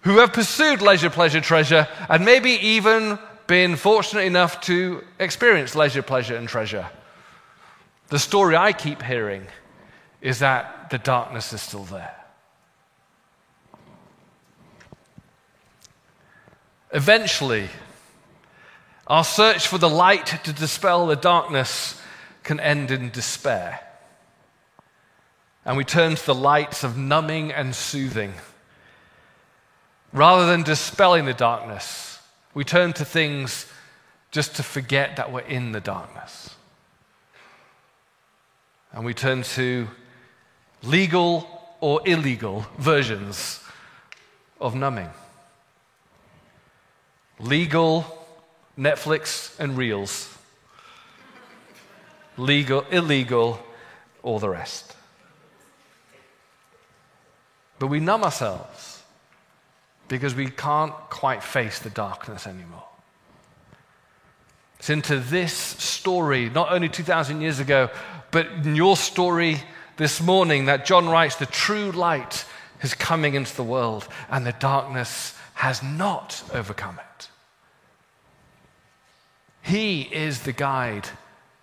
who 0.03 0.19
have 0.19 0.33
pursued 0.33 0.81
leisure, 0.81 1.11
pleasure, 1.11 1.41
treasure, 1.41 1.89
and 2.09 2.25
maybe 2.25 2.51
even 2.51 3.19
been 3.47 3.77
fortunate 3.77 4.23
enough 4.23 4.61
to 4.61 5.03
experience 5.19 5.75
leisure, 5.75 6.03
pleasure, 6.03 6.37
and 6.37 6.49
treasure. 6.49 6.87
The 8.09 8.19
story 8.19 8.57
I 8.57 8.73
keep 8.73 9.03
hearing 9.03 9.47
is 10.21 10.39
that 10.39 10.91
the 10.91 10.99
darkness 10.99 11.53
is 11.53 11.63
still 11.63 11.85
there. 11.85 12.15
Eventually, 16.93 17.69
our 19.07 19.25
search 19.25 19.67
for 19.67 19.79
the 19.79 19.89
light 19.89 20.27
to 20.45 20.53
dispel 20.53 21.07
the 21.07 21.17
darkness 21.17 22.01
can 22.43 22.61
end 22.61 22.91
in 22.91 23.11
despair. 23.11 23.81
And 25.65 25.77
we 25.77 25.85
turn 25.85 26.15
to 26.15 26.27
the 26.27 26.35
lights 26.35 26.85
of 26.85 26.97
numbing 26.97 27.53
and 27.53 27.75
soothing. 27.75 28.33
Rather 30.13 30.47
than 30.47 30.63
dispelling 30.63 31.27
the 31.27 31.35
darkness, 31.35 32.21
we 32.55 32.65
turn 32.65 32.93
to 32.95 33.05
things 33.05 33.67
just 34.31 34.57
to 34.57 34.63
forget 34.63 35.17
that 35.17 35.33
we're 35.33 35.41
in 35.41 35.73
the 35.73 35.81
darkness. 35.81 36.55
And 38.93 39.05
we 39.05 39.15
turn 39.15 39.43
to 39.43 39.89
legal 40.83 41.47
or 41.81 42.01
illegal 42.07 42.67
versions 42.79 43.63
of 44.61 44.75
numbing. 44.75 45.11
Legal 47.39 48.05
Netflix 48.79 49.59
and 49.59 49.77
Reels. 49.77 50.38
Legal, 52.39 52.87
illegal, 52.91 53.61
all 54.23 54.39
the 54.39 54.49
rest. 54.49 54.95
But 57.79 57.89
we 57.89 58.01
numb 58.01 58.25
ourselves 58.25 59.03
because 60.09 60.35
we 60.35 60.49
can't 60.49 60.95
quite 61.11 61.43
face 61.43 61.79
the 61.79 61.91
darkness 61.91 62.47
anymore. 62.47 62.85
It's 64.79 64.91
into 64.91 65.19
this 65.19 65.53
story, 65.53 66.49
not 66.49 66.73
only 66.73 66.89
2,000 66.89 67.41
years 67.41 67.59
ago, 67.59 67.91
but 68.31 68.47
in 68.47 68.77
your 68.77 68.97
story 68.97 69.61
this 69.97 70.21
morning, 70.21 70.67
that 70.67 70.87
John 70.87 71.09
writes 71.09 71.37
the 71.37 71.47
true 71.47 71.91
light 71.91 72.45
is 72.83 72.95
coming 72.95 73.35
into 73.35 73.55
the 73.57 73.65
world, 73.65 74.07
and 74.31 74.47
the 74.47 74.53
darkness 74.53 75.35
has 75.55 75.83
not 75.83 76.43
overcome 76.55 76.99
it. 76.99 77.29
He 79.63 80.03
is 80.03 80.43
the 80.43 80.53
guide 80.53 81.09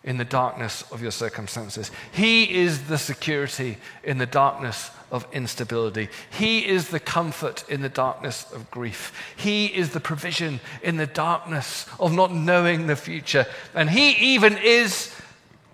in 0.05 0.17
the 0.17 0.23
darkness 0.23 0.83
of 0.91 1.01
your 1.01 1.11
circumstances. 1.11 1.89
He 2.11 2.61
is 2.61 2.83
the 2.83 2.97
security 2.97 3.77
in 4.03 4.19
the 4.19 4.27
darkness 4.27 4.91
of 5.11 5.27
instability. 5.33 6.09
He 6.29 6.65
is 6.65 6.89
the 6.89 6.99
comfort 6.99 7.65
in 7.67 7.81
the 7.81 7.89
darkness 7.89 8.45
of 8.53 8.69
grief. 8.69 9.33
He 9.35 9.65
is 9.65 9.89
the 9.89 9.99
provision 9.99 10.59
in 10.83 10.97
the 10.97 11.07
darkness 11.07 11.87
of 11.99 12.13
not 12.13 12.31
knowing 12.31 12.85
the 12.85 12.95
future. 12.95 13.47
And 13.73 13.89
He 13.89 14.11
even 14.35 14.57
is 14.59 15.13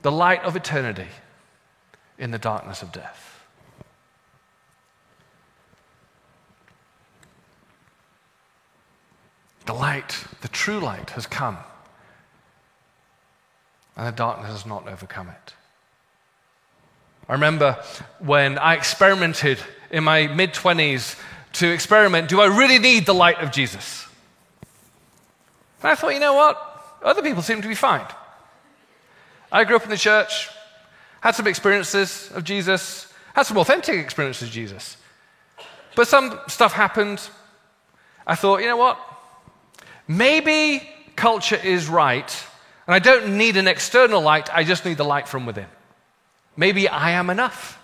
the 0.01 0.11
light 0.11 0.41
of 0.43 0.55
eternity 0.55 1.09
in 2.17 2.31
the 2.31 2.39
darkness 2.39 2.81
of 2.81 2.93
death. 2.93 3.27
The 9.65 9.73
light, 9.73 10.23
the 10.41 10.47
true 10.47 10.79
light, 10.79 11.11
has 11.11 11.27
come, 11.27 11.57
and 13.95 14.07
the 14.07 14.11
darkness 14.11 14.51
has 14.51 14.65
not 14.65 14.87
overcome 14.87 15.29
it. 15.29 15.53
I 17.27 17.33
remember 17.33 17.81
when 18.19 18.57
I 18.57 18.75
experimented 18.75 19.59
in 19.89 20.03
my 20.03 20.27
mid 20.27 20.53
20s 20.53 21.19
to 21.53 21.71
experiment 21.71 22.29
do 22.29 22.41
I 22.41 22.47
really 22.47 22.79
need 22.79 23.05
the 23.05 23.13
light 23.13 23.39
of 23.39 23.51
Jesus? 23.51 24.07
And 25.81 25.91
I 25.91 25.95
thought, 25.95 26.13
you 26.13 26.19
know 26.19 26.33
what? 26.33 26.99
Other 27.03 27.21
people 27.21 27.41
seem 27.41 27.61
to 27.61 27.67
be 27.67 27.75
fine. 27.75 28.05
I 29.51 29.63
grew 29.63 29.75
up 29.75 29.83
in 29.83 29.89
the 29.89 29.97
church, 29.97 30.49
had 31.19 31.35
some 31.35 31.47
experiences 31.47 32.31
of 32.33 32.43
Jesus, 32.43 33.11
had 33.33 33.43
some 33.43 33.57
authentic 33.57 33.95
experiences 33.95 34.47
of 34.47 34.53
Jesus. 34.53 34.97
But 35.95 36.07
some 36.07 36.39
stuff 36.47 36.73
happened. 36.73 37.27
I 38.25 38.35
thought, 38.35 38.61
you 38.61 38.67
know 38.67 38.77
what? 38.77 38.99
Maybe 40.07 40.87
culture 41.15 41.59
is 41.61 41.87
right, 41.87 42.29
and 42.87 42.95
I 42.95 42.99
don't 42.99 43.37
need 43.37 43.57
an 43.57 43.67
external 43.67 44.21
light, 44.21 44.53
I 44.53 44.63
just 44.63 44.85
need 44.85 44.97
the 44.97 45.05
light 45.05 45.27
from 45.27 45.45
within. 45.45 45.67
Maybe 46.57 46.87
I 46.87 47.11
am 47.11 47.29
enough. 47.29 47.77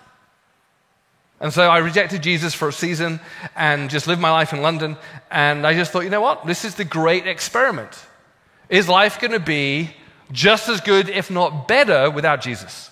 And 1.40 1.52
so 1.52 1.68
I 1.68 1.78
rejected 1.78 2.22
Jesus 2.22 2.52
for 2.52 2.68
a 2.68 2.72
season 2.72 3.20
and 3.54 3.90
just 3.90 4.06
lived 4.08 4.20
my 4.20 4.30
life 4.30 4.52
in 4.52 4.60
London. 4.60 4.96
And 5.30 5.66
I 5.66 5.74
just 5.74 5.92
thought, 5.92 6.00
you 6.00 6.10
know 6.10 6.20
what? 6.20 6.46
This 6.46 6.64
is 6.64 6.74
the 6.74 6.84
great 6.84 7.26
experiment. 7.26 7.96
Is 8.68 8.88
life 8.88 9.20
going 9.20 9.32
to 9.32 9.40
be 9.40 9.90
just 10.32 10.68
as 10.68 10.80
good, 10.80 11.08
if 11.08 11.30
not 11.30 11.68
better, 11.68 12.10
without 12.10 12.40
Jesus? 12.40 12.90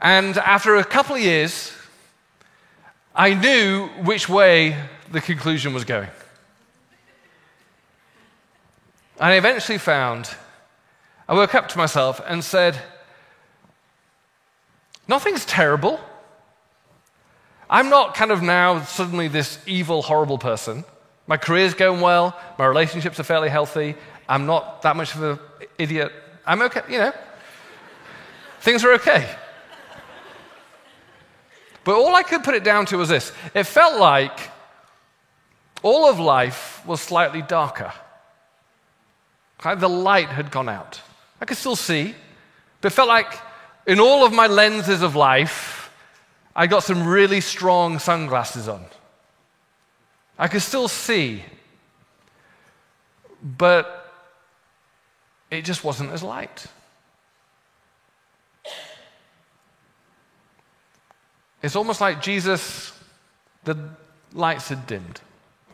And 0.00 0.36
after 0.36 0.76
a 0.76 0.84
couple 0.84 1.16
of 1.16 1.22
years, 1.22 1.72
I 3.14 3.34
knew 3.34 3.88
which 4.04 4.28
way 4.28 4.76
the 5.10 5.20
conclusion 5.20 5.74
was 5.74 5.84
going. 5.84 6.10
And 9.20 9.32
I 9.32 9.34
eventually 9.34 9.78
found, 9.78 10.30
I 11.28 11.34
woke 11.34 11.54
up 11.54 11.68
to 11.68 11.78
myself 11.78 12.20
and 12.26 12.42
said, 12.44 12.80
Nothing's 15.08 15.44
terrible. 15.46 15.98
I'm 17.70 17.88
not 17.88 18.14
kind 18.14 18.30
of 18.30 18.42
now 18.42 18.82
suddenly 18.82 19.28
this 19.28 19.58
evil, 19.66 20.02
horrible 20.02 20.38
person. 20.38 20.84
My 21.26 21.36
career's 21.36 21.74
going 21.74 22.00
well. 22.00 22.38
My 22.58 22.66
relationships 22.66 23.18
are 23.18 23.24
fairly 23.24 23.48
healthy. 23.48 23.94
I'm 24.28 24.46
not 24.46 24.82
that 24.82 24.96
much 24.96 25.14
of 25.14 25.22
an 25.22 25.38
idiot. 25.78 26.12
I'm 26.46 26.62
okay, 26.62 26.82
you 26.88 26.98
know. 26.98 27.12
Things 28.60 28.84
are 28.84 28.92
okay. 28.94 29.28
But 31.84 31.94
all 31.94 32.14
I 32.14 32.22
could 32.22 32.44
put 32.44 32.54
it 32.54 32.64
down 32.64 32.86
to 32.86 32.98
was 32.98 33.08
this 33.08 33.32
it 33.54 33.64
felt 33.64 33.98
like 33.98 34.38
all 35.82 36.10
of 36.10 36.18
life 36.18 36.82
was 36.86 37.00
slightly 37.00 37.42
darker. 37.42 37.92
Like 39.64 39.80
the 39.80 39.88
light 39.88 40.28
had 40.28 40.50
gone 40.50 40.68
out. 40.68 41.00
I 41.40 41.44
could 41.44 41.56
still 41.56 41.76
see, 41.76 42.14
but 42.80 42.92
it 42.92 42.94
felt 42.94 43.08
like 43.08 43.40
in 43.86 44.00
all 44.00 44.24
of 44.24 44.32
my 44.32 44.46
lenses 44.46 45.02
of 45.02 45.16
life, 45.16 45.90
I 46.54 46.66
got 46.66 46.82
some 46.82 47.06
really 47.06 47.40
strong 47.40 47.98
sunglasses 47.98 48.68
on. 48.68 48.84
I 50.38 50.48
could 50.48 50.62
still 50.62 50.88
see, 50.88 51.44
but 53.42 54.12
it 55.50 55.62
just 55.62 55.82
wasn't 55.82 56.12
as 56.12 56.22
light. 56.22 56.66
It's 61.62 61.74
almost 61.74 62.00
like 62.00 62.22
Jesus, 62.22 62.92
the 63.64 63.90
lights 64.32 64.68
had 64.68 64.86
dimmed, 64.86 65.20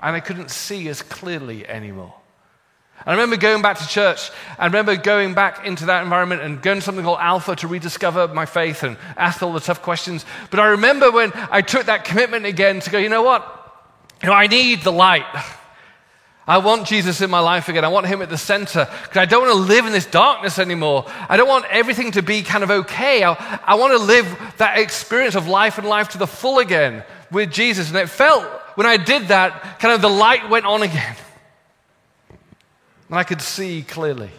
and 0.00 0.16
I 0.16 0.20
couldn't 0.20 0.50
see 0.50 0.88
as 0.88 1.02
clearly 1.02 1.66
anymore. 1.68 2.14
I 3.06 3.10
remember 3.12 3.36
going 3.36 3.60
back 3.60 3.78
to 3.78 3.86
church. 3.86 4.30
I 4.58 4.66
remember 4.66 4.96
going 4.96 5.34
back 5.34 5.66
into 5.66 5.86
that 5.86 6.02
environment 6.02 6.40
and 6.40 6.62
going 6.62 6.78
to 6.78 6.82
something 6.82 7.04
called 7.04 7.18
Alpha 7.20 7.54
to 7.56 7.68
rediscover 7.68 8.28
my 8.28 8.46
faith 8.46 8.82
and 8.82 8.96
ask 9.16 9.42
all 9.42 9.52
the 9.52 9.60
tough 9.60 9.82
questions. 9.82 10.24
But 10.50 10.60
I 10.60 10.68
remember 10.68 11.10
when 11.10 11.32
I 11.50 11.60
took 11.60 11.86
that 11.86 12.04
commitment 12.04 12.46
again 12.46 12.80
to 12.80 12.90
go, 12.90 12.98
you 12.98 13.10
know 13.10 13.22
what? 13.22 13.50
You 14.22 14.28
know, 14.28 14.34
I 14.34 14.46
need 14.46 14.82
the 14.82 14.92
light. 14.92 15.26
I 16.46 16.58
want 16.58 16.86
Jesus 16.86 17.20
in 17.20 17.30
my 17.30 17.40
life 17.40 17.68
again. 17.68 17.84
I 17.84 17.88
want 17.88 18.06
him 18.06 18.22
at 18.22 18.30
the 18.30 18.38
center 18.38 18.88
because 19.02 19.16
I 19.16 19.24
don't 19.26 19.46
want 19.46 19.54
to 19.54 19.74
live 19.74 19.86
in 19.86 19.92
this 19.92 20.06
darkness 20.06 20.58
anymore. 20.58 21.04
I 21.28 21.36
don't 21.36 21.48
want 21.48 21.66
everything 21.70 22.12
to 22.12 22.22
be 22.22 22.42
kind 22.42 22.64
of 22.64 22.70
okay. 22.70 23.22
I, 23.22 23.60
I 23.64 23.74
want 23.74 23.92
to 23.92 23.98
live 23.98 24.26
that 24.58 24.78
experience 24.78 25.34
of 25.34 25.46
life 25.46 25.76
and 25.78 25.86
life 25.86 26.10
to 26.10 26.18
the 26.18 26.26
full 26.26 26.58
again 26.58 27.02
with 27.30 27.50
Jesus. 27.50 27.88
And 27.88 27.98
it 27.98 28.08
felt, 28.08 28.44
when 28.76 28.86
I 28.86 28.96
did 28.96 29.28
that, 29.28 29.78
kind 29.78 29.94
of 29.94 30.00
the 30.00 30.08
light 30.08 30.48
went 30.48 30.64
on 30.64 30.82
again 30.82 31.16
and 33.08 33.18
I 33.18 33.24
could 33.24 33.40
see 33.40 33.82
clearly. 33.82 34.30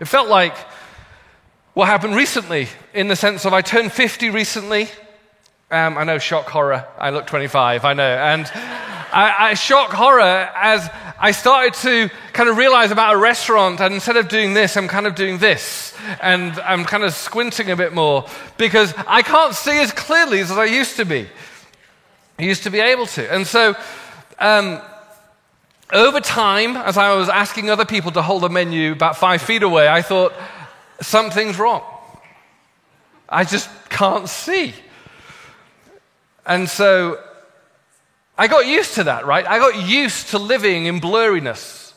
It 0.00 0.06
felt 0.06 0.28
like 0.28 0.56
what 1.74 1.86
happened 1.86 2.14
recently, 2.14 2.68
in 2.92 3.08
the 3.08 3.16
sense 3.16 3.44
of 3.44 3.52
I 3.52 3.60
turned 3.60 3.92
50 3.92 4.30
recently. 4.30 4.88
Um, 5.70 5.98
I 5.98 6.04
know, 6.04 6.18
shock 6.18 6.48
horror. 6.48 6.86
I 6.98 7.10
look 7.10 7.26
25, 7.26 7.84
I 7.84 7.92
know. 7.94 8.02
And 8.02 8.46
I, 8.54 9.50
I 9.50 9.54
shock 9.54 9.90
horror 9.90 10.20
as 10.20 10.88
I 11.18 11.30
started 11.30 11.74
to 11.82 12.10
kind 12.32 12.48
of 12.48 12.56
realize 12.56 12.90
about 12.90 13.14
a 13.14 13.16
restaurant, 13.16 13.80
and 13.80 13.94
instead 13.94 14.16
of 14.16 14.28
doing 14.28 14.54
this, 14.54 14.76
I'm 14.76 14.88
kind 14.88 15.06
of 15.06 15.14
doing 15.14 15.38
this. 15.38 15.94
And 16.20 16.52
I'm 16.60 16.84
kind 16.84 17.04
of 17.04 17.14
squinting 17.14 17.70
a 17.70 17.76
bit 17.76 17.92
more 17.92 18.26
because 18.56 18.92
I 19.06 19.22
can't 19.22 19.54
see 19.54 19.78
as 19.80 19.92
clearly 19.92 20.40
as 20.40 20.50
I 20.50 20.64
used 20.64 20.96
to 20.96 21.04
be. 21.04 21.28
I 22.38 22.42
used 22.42 22.64
to 22.64 22.70
be 22.70 22.80
able 22.80 23.06
to. 23.06 23.32
And 23.32 23.46
so, 23.46 23.76
um, 24.38 24.80
over 25.92 26.20
time, 26.20 26.76
as 26.76 26.96
I 26.96 27.14
was 27.14 27.28
asking 27.28 27.70
other 27.70 27.84
people 27.84 28.10
to 28.12 28.22
hold 28.22 28.44
a 28.44 28.48
menu 28.48 28.92
about 28.92 29.16
five 29.16 29.42
feet 29.42 29.62
away, 29.62 29.88
I 29.88 30.02
thought, 30.02 30.32
something's 31.00 31.58
wrong. 31.58 31.82
I 33.28 33.44
just 33.44 33.68
can't 33.88 34.28
see. 34.28 34.74
And 36.46 36.68
so 36.68 37.18
I 38.36 38.48
got 38.48 38.66
used 38.66 38.94
to 38.94 39.04
that, 39.04 39.26
right? 39.26 39.46
I 39.46 39.58
got 39.58 39.76
used 39.86 40.28
to 40.30 40.38
living 40.38 40.86
in 40.86 41.00
blurriness. 41.00 41.92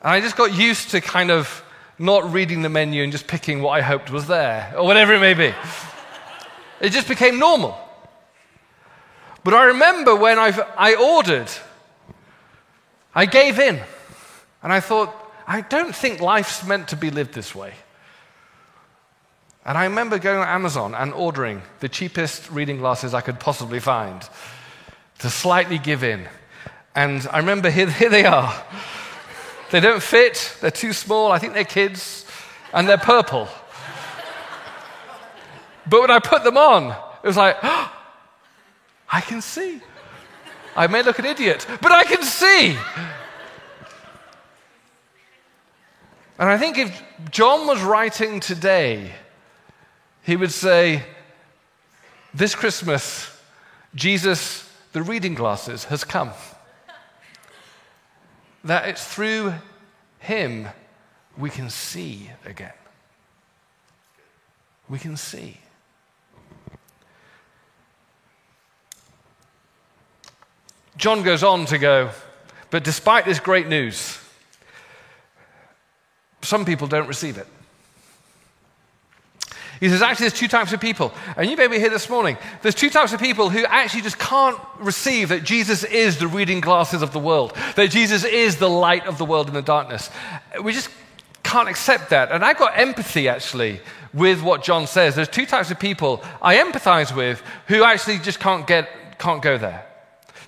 And 0.00 0.10
I 0.10 0.20
just 0.20 0.36
got 0.36 0.54
used 0.54 0.90
to 0.90 1.00
kind 1.00 1.30
of 1.30 1.64
not 1.98 2.32
reading 2.32 2.62
the 2.62 2.68
menu 2.68 3.02
and 3.02 3.12
just 3.12 3.26
picking 3.26 3.62
what 3.62 3.70
I 3.70 3.82
hoped 3.82 4.10
was 4.10 4.26
there, 4.26 4.72
or 4.76 4.84
whatever 4.84 5.14
it 5.14 5.20
may 5.20 5.34
be. 5.34 5.54
it 6.80 6.90
just 6.90 7.08
became 7.08 7.38
normal. 7.38 7.78
But 9.44 9.54
I 9.54 9.64
remember 9.64 10.14
when 10.14 10.38
I've, 10.38 10.60
I 10.76 10.94
ordered 10.94 11.50
I 13.14 13.26
gave 13.26 13.58
in. 13.58 13.80
And 14.62 14.72
I 14.72 14.80
thought, 14.80 15.14
I 15.46 15.60
don't 15.60 15.94
think 15.94 16.20
life's 16.20 16.64
meant 16.64 16.88
to 16.88 16.96
be 16.96 17.10
lived 17.10 17.34
this 17.34 17.54
way. 17.54 17.74
And 19.64 19.78
I 19.78 19.84
remember 19.84 20.18
going 20.18 20.38
on 20.38 20.48
Amazon 20.48 20.94
and 20.94 21.12
ordering 21.12 21.62
the 21.80 21.88
cheapest 21.88 22.50
reading 22.50 22.78
glasses 22.78 23.14
I 23.14 23.20
could 23.20 23.38
possibly 23.38 23.80
find 23.80 24.28
to 25.20 25.30
slightly 25.30 25.78
give 25.78 26.02
in. 26.02 26.28
And 26.94 27.26
I 27.30 27.38
remember 27.38 27.70
here, 27.70 27.88
here 27.90 28.10
they 28.10 28.24
are. 28.24 28.52
They 29.70 29.80
don't 29.80 30.02
fit, 30.02 30.56
they're 30.60 30.70
too 30.70 30.92
small, 30.92 31.32
I 31.32 31.38
think 31.38 31.54
they're 31.54 31.64
kids, 31.64 32.26
and 32.74 32.88
they're 32.88 32.98
purple. 32.98 33.48
but 35.86 36.00
when 36.00 36.10
I 36.10 36.18
put 36.18 36.44
them 36.44 36.58
on, 36.58 36.90
it 36.90 37.26
was 37.26 37.36
like, 37.36 37.56
oh, 37.62 37.92
I 39.12 39.20
can 39.20 39.40
see. 39.40 39.80
I 40.74 40.86
may 40.86 41.02
look 41.02 41.18
an 41.18 41.26
idiot, 41.26 41.66
but 41.80 41.92
I 41.92 42.04
can 42.04 42.22
see. 42.22 42.76
And 46.38 46.48
I 46.48 46.56
think 46.58 46.78
if 46.78 47.02
John 47.30 47.66
was 47.66 47.82
writing 47.82 48.40
today, 48.40 49.12
he 50.22 50.36
would 50.36 50.52
say, 50.52 51.04
This 52.32 52.54
Christmas, 52.54 53.30
Jesus, 53.94 54.68
the 54.92 55.02
reading 55.02 55.34
glasses, 55.34 55.84
has 55.84 56.04
come. 56.04 56.30
That 58.64 58.88
it's 58.88 59.04
through 59.04 59.54
him 60.20 60.68
we 61.36 61.50
can 61.50 61.68
see 61.68 62.30
again. 62.44 62.72
We 64.88 64.98
can 64.98 65.16
see. 65.16 65.58
John 70.96 71.22
goes 71.22 71.42
on 71.42 71.66
to 71.66 71.78
go, 71.78 72.10
but 72.70 72.84
despite 72.84 73.24
this 73.24 73.40
great 73.40 73.68
news, 73.68 74.18
some 76.42 76.64
people 76.64 76.86
don't 76.86 77.08
receive 77.08 77.38
it. 77.38 77.46
He 79.80 79.88
says, 79.88 80.00
actually, 80.00 80.28
there's 80.28 80.38
two 80.38 80.46
types 80.46 80.72
of 80.72 80.80
people. 80.80 81.12
And 81.36 81.50
you 81.50 81.56
may 81.56 81.66
be 81.66 81.80
here 81.80 81.90
this 81.90 82.08
morning. 82.08 82.38
There's 82.62 82.76
two 82.76 82.88
types 82.88 83.12
of 83.12 83.18
people 83.18 83.50
who 83.50 83.64
actually 83.64 84.02
just 84.02 84.16
can't 84.16 84.56
receive 84.78 85.30
that 85.30 85.42
Jesus 85.42 85.82
is 85.82 86.18
the 86.18 86.28
reading 86.28 86.60
glasses 86.60 87.02
of 87.02 87.12
the 87.12 87.18
world, 87.18 87.52
that 87.74 87.90
Jesus 87.90 88.22
is 88.22 88.58
the 88.58 88.70
light 88.70 89.06
of 89.06 89.18
the 89.18 89.24
world 89.24 89.48
in 89.48 89.54
the 89.54 89.62
darkness. 89.62 90.08
We 90.62 90.72
just 90.72 90.88
can't 91.42 91.68
accept 91.68 92.10
that. 92.10 92.30
And 92.30 92.44
I've 92.44 92.58
got 92.58 92.78
empathy, 92.78 93.28
actually, 93.28 93.80
with 94.14 94.40
what 94.40 94.62
John 94.62 94.86
says. 94.86 95.16
There's 95.16 95.28
two 95.28 95.46
types 95.46 95.72
of 95.72 95.80
people 95.80 96.22
I 96.40 96.58
empathize 96.58 97.12
with 97.12 97.42
who 97.66 97.82
actually 97.82 98.18
just 98.18 98.38
can't, 98.38 98.64
get, 98.68 99.18
can't 99.18 99.42
go 99.42 99.58
there. 99.58 99.84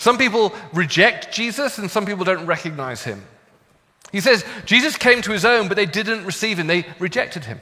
Some 0.05 0.19
people 0.19 0.53
reject 0.75 1.33
Jesus 1.33 1.79
and 1.79 1.91
some 1.91 2.05
people 2.05 2.27
don't 2.27 2.45
recognize 2.45 3.03
him. 3.03 3.25
He 4.13 4.21
says 4.21 4.45
Jesus 4.67 4.99
came 4.99 5.23
to 5.23 5.33
his 5.33 5.47
own, 5.47 5.67
but 5.67 5.79
they 5.79 5.87
didn't 5.87 6.27
receive 6.27 6.59
him, 6.59 6.67
they 6.67 6.85
rejected 6.99 7.47
him. 7.47 7.59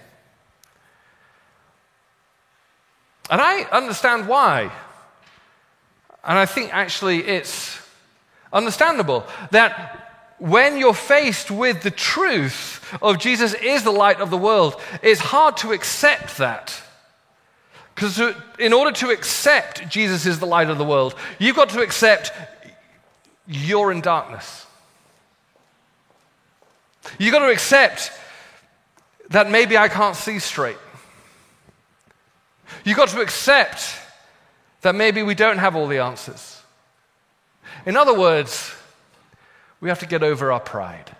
And 3.30 3.40
I 3.40 3.62
understand 3.70 4.26
why. 4.26 4.72
And 6.24 6.36
I 6.36 6.46
think 6.46 6.74
actually 6.74 7.22
it's 7.22 7.80
understandable 8.52 9.24
that 9.52 10.34
when 10.40 10.78
you're 10.78 10.94
faced 10.94 11.48
with 11.48 11.84
the 11.84 11.92
truth 11.92 12.92
of 13.00 13.20
Jesus 13.20 13.54
is 13.54 13.84
the 13.84 13.92
light 13.92 14.20
of 14.20 14.30
the 14.30 14.36
world, 14.36 14.80
it's 15.00 15.20
hard 15.20 15.58
to 15.58 15.70
accept 15.70 16.38
that. 16.38 16.82
Because 17.94 18.20
in 18.58 18.72
order 18.72 18.92
to 18.92 19.10
accept 19.10 19.88
Jesus 19.88 20.26
is 20.26 20.38
the 20.38 20.46
light 20.46 20.70
of 20.70 20.78
the 20.78 20.84
world, 20.84 21.14
you've 21.38 21.56
got 21.56 21.68
to 21.70 21.82
accept 21.82 22.32
you're 23.46 23.92
in 23.92 24.00
darkness. 24.00 24.66
You've 27.18 27.32
got 27.32 27.40
to 27.40 27.50
accept 27.50 28.12
that 29.30 29.50
maybe 29.50 29.76
I 29.76 29.88
can't 29.88 30.16
see 30.16 30.38
straight. 30.38 30.78
You've 32.84 32.96
got 32.96 33.08
to 33.10 33.20
accept 33.20 33.96
that 34.82 34.94
maybe 34.94 35.22
we 35.22 35.34
don't 35.34 35.58
have 35.58 35.76
all 35.76 35.86
the 35.86 35.98
answers. 35.98 36.60
In 37.86 37.96
other 37.96 38.18
words, 38.18 38.74
we 39.80 39.88
have 39.88 39.98
to 40.00 40.06
get 40.06 40.22
over 40.22 40.52
our 40.52 40.60
pride. 40.60 41.14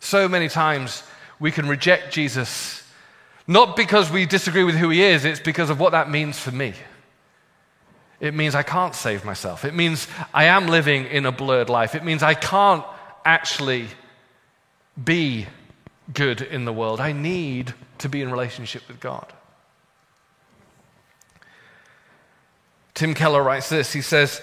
So 0.00 0.28
many 0.28 0.48
times 0.48 1.02
we 1.40 1.50
can 1.50 1.66
reject 1.66 2.12
Jesus, 2.12 2.86
not 3.46 3.74
because 3.74 4.10
we 4.10 4.26
disagree 4.26 4.62
with 4.62 4.76
who 4.76 4.90
he 4.90 5.02
is, 5.02 5.24
it's 5.24 5.40
because 5.40 5.70
of 5.70 5.80
what 5.80 5.92
that 5.92 6.10
means 6.10 6.38
for 6.38 6.52
me. 6.52 6.74
It 8.20 8.34
means 8.34 8.54
I 8.54 8.62
can't 8.62 8.94
save 8.94 9.24
myself. 9.24 9.64
It 9.64 9.74
means 9.74 10.06
I 10.34 10.44
am 10.44 10.66
living 10.66 11.06
in 11.06 11.24
a 11.24 11.32
blurred 11.32 11.70
life. 11.70 11.94
It 11.94 12.04
means 12.04 12.22
I 12.22 12.34
can't 12.34 12.84
actually 13.24 13.86
be 15.02 15.46
good 16.12 16.42
in 16.42 16.66
the 16.66 16.72
world. 16.72 17.00
I 17.00 17.12
need 17.12 17.72
to 17.98 18.10
be 18.10 18.20
in 18.20 18.30
relationship 18.30 18.86
with 18.88 19.00
God. 19.00 19.32
Tim 22.92 23.14
Keller 23.14 23.42
writes 23.42 23.70
this 23.70 23.94
he 23.94 24.02
says, 24.02 24.42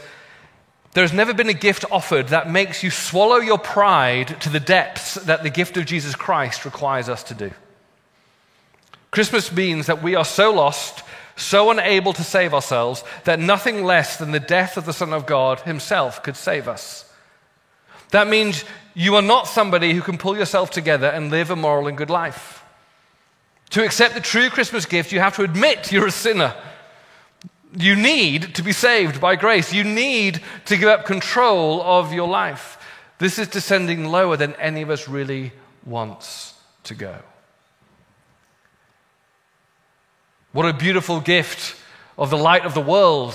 There's 0.98 1.14
never 1.14 1.32
been 1.32 1.48
a 1.48 1.54
gift 1.54 1.86
offered 1.92 2.30
that 2.30 2.50
makes 2.50 2.82
you 2.82 2.90
swallow 2.90 3.36
your 3.36 3.60
pride 3.60 4.42
to 4.42 4.50
the 4.50 4.60
depths 4.60 5.14
that 5.14 5.44
the 5.44 5.52
gift 5.52 5.78
of 5.78 5.86
Jesus 5.86 6.16
Christ 6.16 6.66
requires 6.66 7.08
us 7.08 7.22
to 7.26 7.36
do. 7.36 7.52
Christmas 9.12 9.52
means 9.52 9.86
that 9.86 10.02
we 10.02 10.16
are 10.16 10.26
so 10.26 10.52
lost 10.52 11.04
so 11.36 11.70
unable 11.70 12.14
to 12.14 12.24
save 12.24 12.52
ourselves 12.52 13.04
that 13.26 13.40
nothing 13.40 13.84
less 13.84 14.18
than 14.18 14.32
the 14.32 14.40
death 14.40 14.76
of 14.76 14.88
the 14.88 14.92
Son 14.92 15.14
of 15.14 15.28
God 15.28 15.60
himself 15.60 16.24
could 16.24 16.36
save 16.36 16.68
us. 16.68 17.08
That 18.10 18.28
means 18.28 18.66
you 18.96 19.14
are 19.18 19.22
not 19.22 19.48
somebody 19.48 19.94
who 19.94 20.02
can 20.02 20.18
pull 20.18 20.36
yourself 20.36 20.72
together 20.72 21.10
and 21.10 21.30
live 21.30 21.52
a 21.52 21.56
moral 21.56 21.88
and 21.88 21.96
good 21.96 22.10
life. 22.10 22.64
To 23.70 23.86
accept 23.86 24.16
the 24.16 24.20
true 24.20 24.50
Christmas 24.50 24.88
gift, 24.88 25.12
you 25.12 25.20
have 25.20 25.36
to 25.36 25.44
admit 25.44 25.92
you're 25.92 26.08
a 26.08 26.12
sinner. 26.12 26.56
You 27.76 27.96
need 27.96 28.56
to 28.56 28.64
be 28.64 28.72
saved 28.72 29.20
by 29.20 29.36
grace. 29.36 29.74
You 29.74 29.84
need 29.84 30.42
to 30.66 30.78
give 30.78 30.88
up 30.88 31.06
control 31.06 31.82
of 31.82 32.14
your 32.14 32.28
life. 32.28 32.78
This 33.20 33.40
is 33.40 33.48
descending 33.48 34.06
lower 34.06 34.38
than 34.38 34.54
any 34.56 34.82
of 34.82 34.90
us 34.90 35.08
really 35.08 35.52
wants 35.86 36.54
to 36.84 36.96
go. 36.96 37.18
What 40.54 40.66
a 40.66 40.74
beautiful 40.74 41.20
gift 41.20 41.76
of 42.18 42.30
the 42.30 42.38
light 42.38 42.66
of 42.66 42.74
the 42.74 42.82
world. 42.82 43.34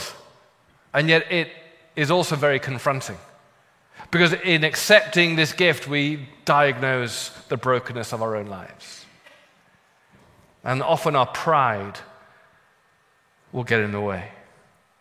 And 0.95 1.09
yet 1.09 1.31
it 1.31 1.49
is 1.95 2.11
also 2.11 2.37
very 2.37 2.59
confronting. 2.59 3.19
Because 4.11 4.33
in 4.33 4.65
accepting 4.65 5.37
this 5.37 5.53
gift, 5.53 5.87
we 5.87 6.29
diagnose 6.45 7.31
the 7.49 7.57
brokenness 7.57 8.13
of 8.13 8.23
our 8.23 8.37
own 8.37 8.47
lives. 8.47 9.05
And 10.65 10.83
often 10.83 11.17
our 11.17 11.27
pride 11.27 11.99
will 13.53 13.65
get 13.65 13.81
in 13.81 13.93
the 13.93 14.01
way. 14.01 14.31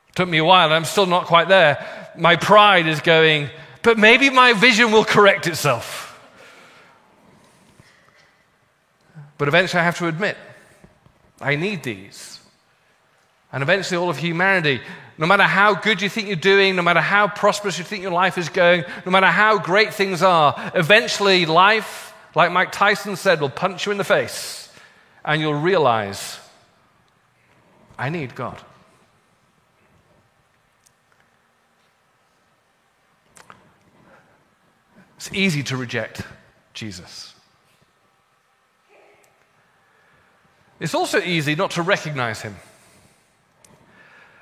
It 0.09 0.15
took 0.15 0.29
me 0.29 0.37
a 0.37 0.45
while, 0.45 0.71
I'm 0.71 0.85
still 0.85 1.05
not 1.05 1.25
quite 1.25 1.47
there. 1.47 2.11
My 2.17 2.35
pride 2.35 2.87
is 2.87 3.01
going, 3.01 3.49
but 3.81 3.97
maybe 3.97 4.29
my 4.29 4.53
vision 4.53 4.91
will 4.91 5.05
correct 5.05 5.47
itself. 5.47 6.07
But 9.37 9.47
eventually 9.47 9.79
I 9.79 9.85
have 9.85 9.97
to 9.97 10.07
admit, 10.07 10.37
I 11.39 11.55
need 11.55 11.81
these. 11.81 12.39
And 13.53 13.63
eventually, 13.63 13.97
all 13.97 14.09
of 14.09 14.17
humanity, 14.17 14.81
no 15.17 15.25
matter 15.25 15.43
how 15.43 15.75
good 15.75 16.01
you 16.01 16.07
think 16.07 16.27
you're 16.27 16.37
doing, 16.37 16.75
no 16.75 16.81
matter 16.81 17.01
how 17.01 17.27
prosperous 17.27 17.77
you 17.77 17.83
think 17.83 18.01
your 18.01 18.11
life 18.11 18.37
is 18.37 18.47
going, 18.47 18.85
no 19.05 19.11
matter 19.11 19.27
how 19.27 19.57
great 19.57 19.93
things 19.93 20.23
are, 20.23 20.71
eventually 20.73 21.45
life, 21.45 22.13
like 22.33 22.51
Mike 22.51 22.71
Tyson 22.71 23.15
said, 23.17 23.41
will 23.41 23.49
punch 23.49 23.85
you 23.85 23.91
in 23.91 23.97
the 23.97 24.05
face 24.05 24.71
and 25.25 25.41
you'll 25.41 25.53
realize, 25.53 26.39
I 28.01 28.09
need 28.09 28.33
God. 28.33 28.59
It's 35.17 35.31
easy 35.31 35.61
to 35.61 35.77
reject 35.77 36.23
Jesus. 36.73 37.35
It's 40.79 40.95
also 40.95 41.19
easy 41.19 41.53
not 41.53 41.69
to 41.71 41.83
recognize 41.83 42.41
him. 42.41 42.55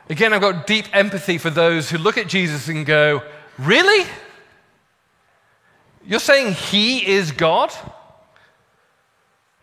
Again, 0.09 0.31
I've 0.31 0.39
got 0.39 0.65
deep 0.65 0.85
empathy 0.93 1.37
for 1.37 1.49
those 1.49 1.89
who 1.89 1.97
look 1.97 2.17
at 2.17 2.29
Jesus 2.29 2.69
and 2.69 2.85
go, 2.85 3.21
Really? 3.57 4.07
You're 6.05 6.21
saying 6.21 6.53
he 6.53 7.05
is 7.05 7.33
God? 7.33 7.73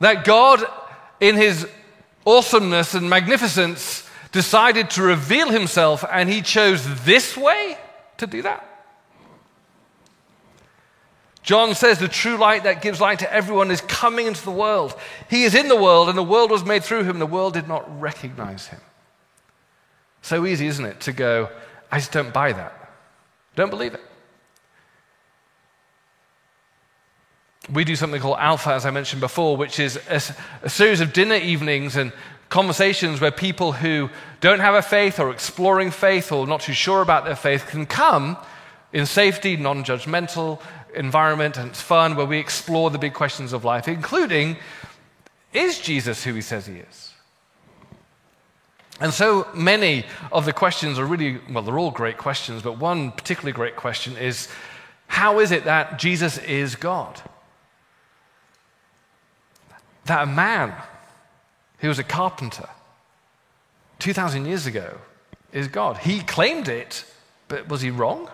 That 0.00 0.26
God, 0.26 0.62
in 1.18 1.36
his 1.36 1.66
awesomeness 2.26 2.94
and 2.94 3.08
magnificence, 3.08 4.08
decided 4.32 4.90
to 4.90 5.02
reveal 5.02 5.48
himself 5.48 6.04
and 6.10 6.28
he 6.28 6.42
chose 6.42 7.04
this 7.04 7.36
way 7.36 7.78
to 8.18 8.26
do 8.26 8.42
that? 8.42 8.76
John 11.46 11.76
says 11.76 12.00
the 12.00 12.08
true 12.08 12.36
light 12.36 12.64
that 12.64 12.82
gives 12.82 13.00
light 13.00 13.20
to 13.20 13.32
everyone 13.32 13.70
is 13.70 13.80
coming 13.80 14.26
into 14.26 14.44
the 14.44 14.50
world. 14.50 14.98
He 15.30 15.44
is 15.44 15.54
in 15.54 15.68
the 15.68 15.80
world, 15.80 16.08
and 16.08 16.18
the 16.18 16.22
world 16.24 16.50
was 16.50 16.64
made 16.64 16.82
through 16.82 17.04
him. 17.04 17.20
The 17.20 17.24
world 17.26 17.54
did 17.54 17.68
not 17.68 18.00
recognize 18.00 18.66
him. 18.66 18.80
So 20.22 20.44
easy, 20.44 20.66
isn't 20.66 20.84
it, 20.84 20.98
to 21.02 21.12
go, 21.12 21.48
I 21.92 22.00
just 22.00 22.10
don't 22.10 22.34
buy 22.34 22.52
that. 22.52 22.90
Don't 23.54 23.70
believe 23.70 23.94
it. 23.94 24.00
We 27.72 27.84
do 27.84 27.96
something 27.96 28.20
called 28.20 28.38
Alpha, 28.38 28.70
as 28.70 28.86
I 28.86 28.90
mentioned 28.90 29.20
before, 29.20 29.56
which 29.56 29.80
is 29.80 29.98
a, 30.08 30.22
a 30.62 30.70
series 30.70 31.00
of 31.00 31.12
dinner 31.12 31.34
evenings 31.34 31.96
and 31.96 32.12
conversations 32.48 33.20
where 33.20 33.32
people 33.32 33.72
who 33.72 34.08
don't 34.40 34.60
have 34.60 34.74
a 34.74 34.82
faith 34.82 35.18
or 35.18 35.30
exploring 35.30 35.90
faith 35.90 36.30
or 36.30 36.46
not 36.46 36.60
too 36.60 36.72
sure 36.72 37.02
about 37.02 37.24
their 37.24 37.34
faith 37.36 37.66
can 37.66 37.86
come 37.86 38.36
in 38.92 39.04
safety, 39.04 39.56
non 39.56 39.82
judgmental, 39.82 40.60
environment 40.94 41.56
and 41.56 41.70
it's 41.70 41.80
fun 41.80 42.16
where 42.16 42.26
we 42.26 42.38
explore 42.38 42.90
the 42.90 42.98
big 42.98 43.14
questions 43.14 43.52
of 43.52 43.64
life, 43.64 43.86
including 43.86 44.56
is 45.52 45.80
Jesus 45.80 46.24
who 46.24 46.34
he 46.34 46.40
says 46.40 46.66
he 46.66 46.76
is? 46.76 47.12
And 49.00 49.12
so 49.12 49.46
many 49.54 50.06
of 50.32 50.46
the 50.46 50.52
questions 50.52 50.98
are 50.98 51.04
really, 51.04 51.38
well, 51.50 51.62
they're 51.62 51.78
all 51.78 51.90
great 51.90 52.16
questions, 52.16 52.62
but 52.62 52.78
one 52.78 53.12
particularly 53.12 53.52
great 53.52 53.76
question 53.76 54.16
is 54.16 54.48
how 55.06 55.38
is 55.38 55.52
it 55.52 55.64
that 55.64 55.98
Jesus 55.98 56.38
is 56.38 56.76
God? 56.76 57.20
That 60.06 60.22
a 60.22 60.26
man 60.26 60.72
who 61.78 61.88
was 61.88 61.98
a 61.98 62.04
carpenter 62.04 62.68
2,000 63.98 64.46
years 64.46 64.66
ago 64.66 64.98
is 65.52 65.68
God. 65.68 65.98
He 65.98 66.20
claimed 66.20 66.68
it, 66.68 67.04
but 67.48 67.68
was 67.68 67.80
he 67.80 67.90
wrong? 67.90 68.28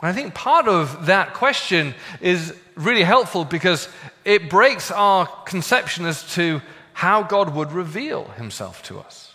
I 0.00 0.12
think 0.12 0.34
part 0.34 0.66
of 0.66 1.06
that 1.06 1.34
question 1.34 1.94
is 2.20 2.54
really 2.74 3.04
helpful 3.04 3.44
because 3.44 3.88
it 4.24 4.50
breaks 4.50 4.90
our 4.90 5.26
conception 5.26 6.06
as 6.06 6.34
to 6.34 6.60
how 6.92 7.22
God 7.22 7.54
would 7.54 7.72
reveal 7.72 8.24
himself 8.30 8.82
to 8.84 8.98
us. 8.98 9.34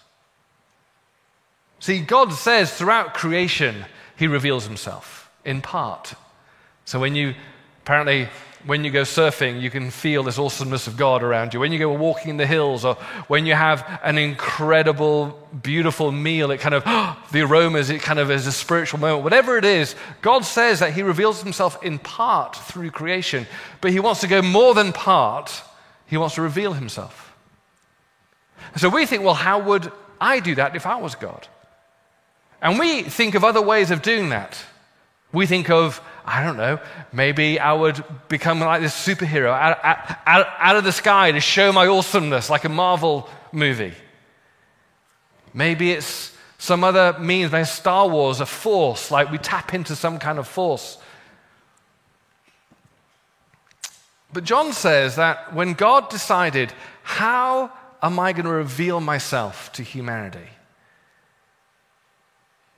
See, 1.80 2.02
God 2.02 2.34
says 2.34 2.74
throughout 2.74 3.13
creation, 3.13 3.86
he 4.18 4.28
reveals 4.28 4.66
himself 4.66 5.32
in 5.46 5.62
part. 5.62 6.16
So 6.86 7.00
when 7.00 7.16
you 7.16 7.34
apparently 7.84 8.28
when 8.68 8.84
you 8.84 8.92
go 8.92 9.04
surfing, 9.04 9.62
you 9.62 9.70
can 9.70 9.90
feel 9.90 10.24
this 10.24 10.38
awesomeness 10.38 10.88
of 10.88 10.98
God 10.98 11.24
around 11.24 11.54
you. 11.54 11.60
When 11.60 11.72
you 11.72 11.80
go 11.80 11.92
walking 11.94 12.32
in 12.32 12.38
the 12.38 12.46
hills, 12.46 12.84
or 12.84 12.96
when 13.28 13.46
you 13.46 13.56
have 13.56 14.00
an 14.04 14.18
incredible, 14.18 15.40
beautiful 15.64 16.12
meal, 16.12 16.52
it 16.52 16.60
kind 16.60 16.76
of, 16.76 16.84
the 17.32 17.42
aromas, 17.42 17.90
it 17.90 18.02
kind 18.02 18.20
of 18.20 18.30
is 18.30 18.46
a 18.46 18.52
spiritual 18.52 19.00
moment. 19.00 19.24
Whatever 19.24 19.58
it 19.58 19.66
is, 19.66 19.96
God 20.22 20.44
says 20.44 20.82
that 20.82 20.94
He 20.94 21.02
reveals 21.02 21.42
Himself 21.42 21.82
in 21.82 21.98
part 21.98 22.56
through 22.56 22.92
creation, 22.92 23.48
but 23.80 23.92
He 23.92 24.02
wants 24.02 24.22
to 24.22 24.28
go 24.28 24.42
more 24.42 24.74
than 24.74 24.92
part, 24.92 25.64
He 26.06 26.18
wants 26.18 26.36
to 26.36 26.42
reveal 26.42 26.74
Himself. 26.74 27.34
So 28.76 28.90
we 28.90 29.06
think, 29.06 29.24
well, 29.24 29.34
how 29.34 29.60
would 29.60 29.92
I 30.20 30.42
do 30.42 30.56
that 30.56 30.76
if 30.76 30.86
I 30.86 30.98
was 30.98 31.16
God? 31.16 31.48
And 32.62 32.78
we 32.78 33.04
think 33.04 33.34
of 33.34 33.44
other 33.44 33.62
ways 33.62 33.92
of 33.92 34.02
doing 34.02 34.30
that. 34.30 34.58
We 35.32 35.46
think 35.46 35.70
of, 35.70 36.02
I 36.30 36.44
don't 36.44 36.58
know, 36.58 36.80
maybe 37.13 37.58
I 37.58 37.72
would 37.72 38.04
become 38.28 38.60
like 38.60 38.82
this 38.82 38.94
superhero 38.94 39.50
out, 39.50 39.80
out, 39.84 40.48
out 40.60 40.76
of 40.76 40.84
the 40.84 40.92
sky 40.92 41.32
to 41.32 41.40
show 41.40 41.72
my 41.72 41.88
awesomeness, 41.88 42.50
like 42.50 42.66
a 42.66 42.70
Marvel 42.70 43.30
movie. 43.54 43.94
Maybe 45.54 45.92
it's 45.92 46.36
some 46.58 46.84
other 46.84 47.18
means, 47.18 47.54
maybe 47.54 47.63
Star 47.63 48.10
Wars, 48.10 48.42
a 48.42 48.46
force, 48.46 49.10
like 49.10 49.32
we 49.32 49.38
tap 49.38 49.74
into 49.74 49.96
some 49.96 50.20
kind 50.20 50.38
of 50.38 50.50
force. 50.50 50.98
But 54.34 54.44
John 54.44 54.74
says 54.74 55.16
that 55.16 55.54
when 55.54 55.76
God 55.76 56.10
decided, 56.10 56.74
how 57.04 57.72
am 58.04 58.20
I 58.20 58.34
going 58.34 58.46
to 58.46 58.52
reveal 58.52 59.00
myself 59.00 59.72
to 59.74 59.82
humanity? 59.82 60.50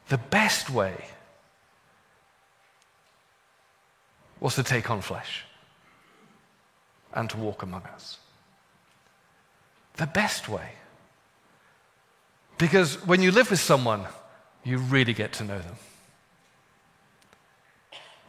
The 0.09 0.19
best 0.19 0.69
way 0.69 1.05
was 4.39 4.55
to 4.55 4.63
take 4.63 4.89
on 4.89 5.01
flesh 5.01 5.43
and 7.13 7.29
to 7.29 7.37
walk 7.37 7.63
among 7.63 7.83
us. 7.83 8.17
The 9.97 10.07
best 10.07 10.47
way. 10.47 10.71
Because 12.57 13.05
when 13.05 13.21
you 13.21 13.31
live 13.31 13.49
with 13.49 13.59
someone, 13.59 14.05
you 14.63 14.77
really 14.77 15.13
get 15.13 15.33
to 15.33 15.43
know 15.43 15.59
them. 15.59 15.75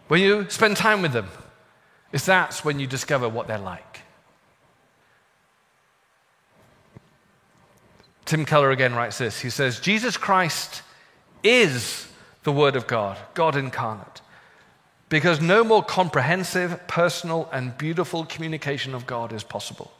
When 0.09 0.20
you 0.20 0.49
spend 0.51 0.77
time 0.77 1.03
with 1.03 1.12
them, 1.12 1.29
it's 2.12 2.27
that's 2.27 2.64
when 2.64 2.81
you 2.81 2.87
discover 2.87 3.29
what 3.29 3.46
they're 3.46 3.59
like. 3.59 4.01
Tim 8.25 8.44
Keller 8.44 8.70
again 8.70 8.94
writes 8.94 9.18
this. 9.18 9.40
He 9.40 9.51
says, 9.51 9.81
Jesus 9.81 10.16
Christ 10.16 10.83
is 11.42 12.09
the 12.44 12.53
Word 12.53 12.77
of 12.77 12.87
God, 12.87 13.18
God 13.35 13.57
incarnate. 13.57 14.20
Because 15.11 15.40
no 15.40 15.62
more 15.62 15.83
comprehensive, 15.83 16.87
personal, 16.87 17.51
and 17.53 17.77
beautiful 17.77 18.25
communication 18.25 18.94
of 18.94 19.07
God 19.07 19.33
is 19.33 19.44
possible. 19.44 19.92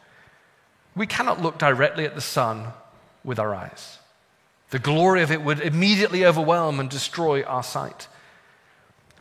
We 0.97 1.07
cannot 1.07 1.43
look 1.43 1.59
directly 1.59 2.07
at 2.07 2.15
the 2.15 2.21
sun 2.21 2.69
with 3.23 3.39
our 3.39 3.55
eyes. 3.55 3.99
The 4.71 4.79
glory 4.79 5.23
of 5.23 5.33
it 5.33 5.43
would 5.43 5.61
immediately 5.61 6.25
overwhelm 6.25 6.81
and 6.81 6.89
destroy 6.89 7.43
our 7.43 7.65
sight. 7.65 8.07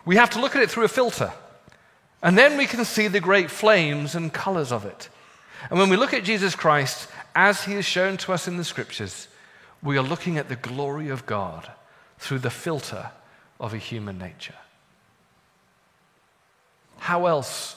We 0.06 0.15
have 0.15 0.30
to 0.32 0.39
look 0.39 0.56
at 0.56 0.62
it 0.62 0.69
through 0.69 0.86
a 0.86 0.89
filter, 0.89 1.34
and 2.21 2.38
then 2.38 2.56
we 2.56 2.67
can 2.67 2.86
see 2.86 3.08
the 3.08 3.19
great 3.19 3.49
flames 3.49 4.13
and 4.13 4.32
colors 4.32 4.71
of 4.71 4.86
it. 4.86 5.10
And 5.69 5.80
when 5.80 5.89
we 5.89 5.97
look 5.97 6.13
at 6.13 6.23
Jesus 6.23 6.56
Christ 6.56 7.10
as 7.36 7.63
he 7.63 7.73
is 7.73 7.86
shown 7.86 8.17
to 8.17 8.34
us 8.34 8.47
in 8.47 8.58
the 8.58 8.63
scriptures, 8.63 9.28
we 9.82 9.97
are 9.97 10.04
looking 10.04 10.38
at 10.38 10.49
the 10.49 10.56
glory 10.56 11.10
of 11.10 11.25
God 11.25 11.69
through 12.19 12.39
the 12.39 12.49
filter 12.52 13.10
of 13.60 13.73
a 13.73 13.78
human 13.78 14.19
nature. 14.19 14.56
How 16.99 17.25
else 17.25 17.75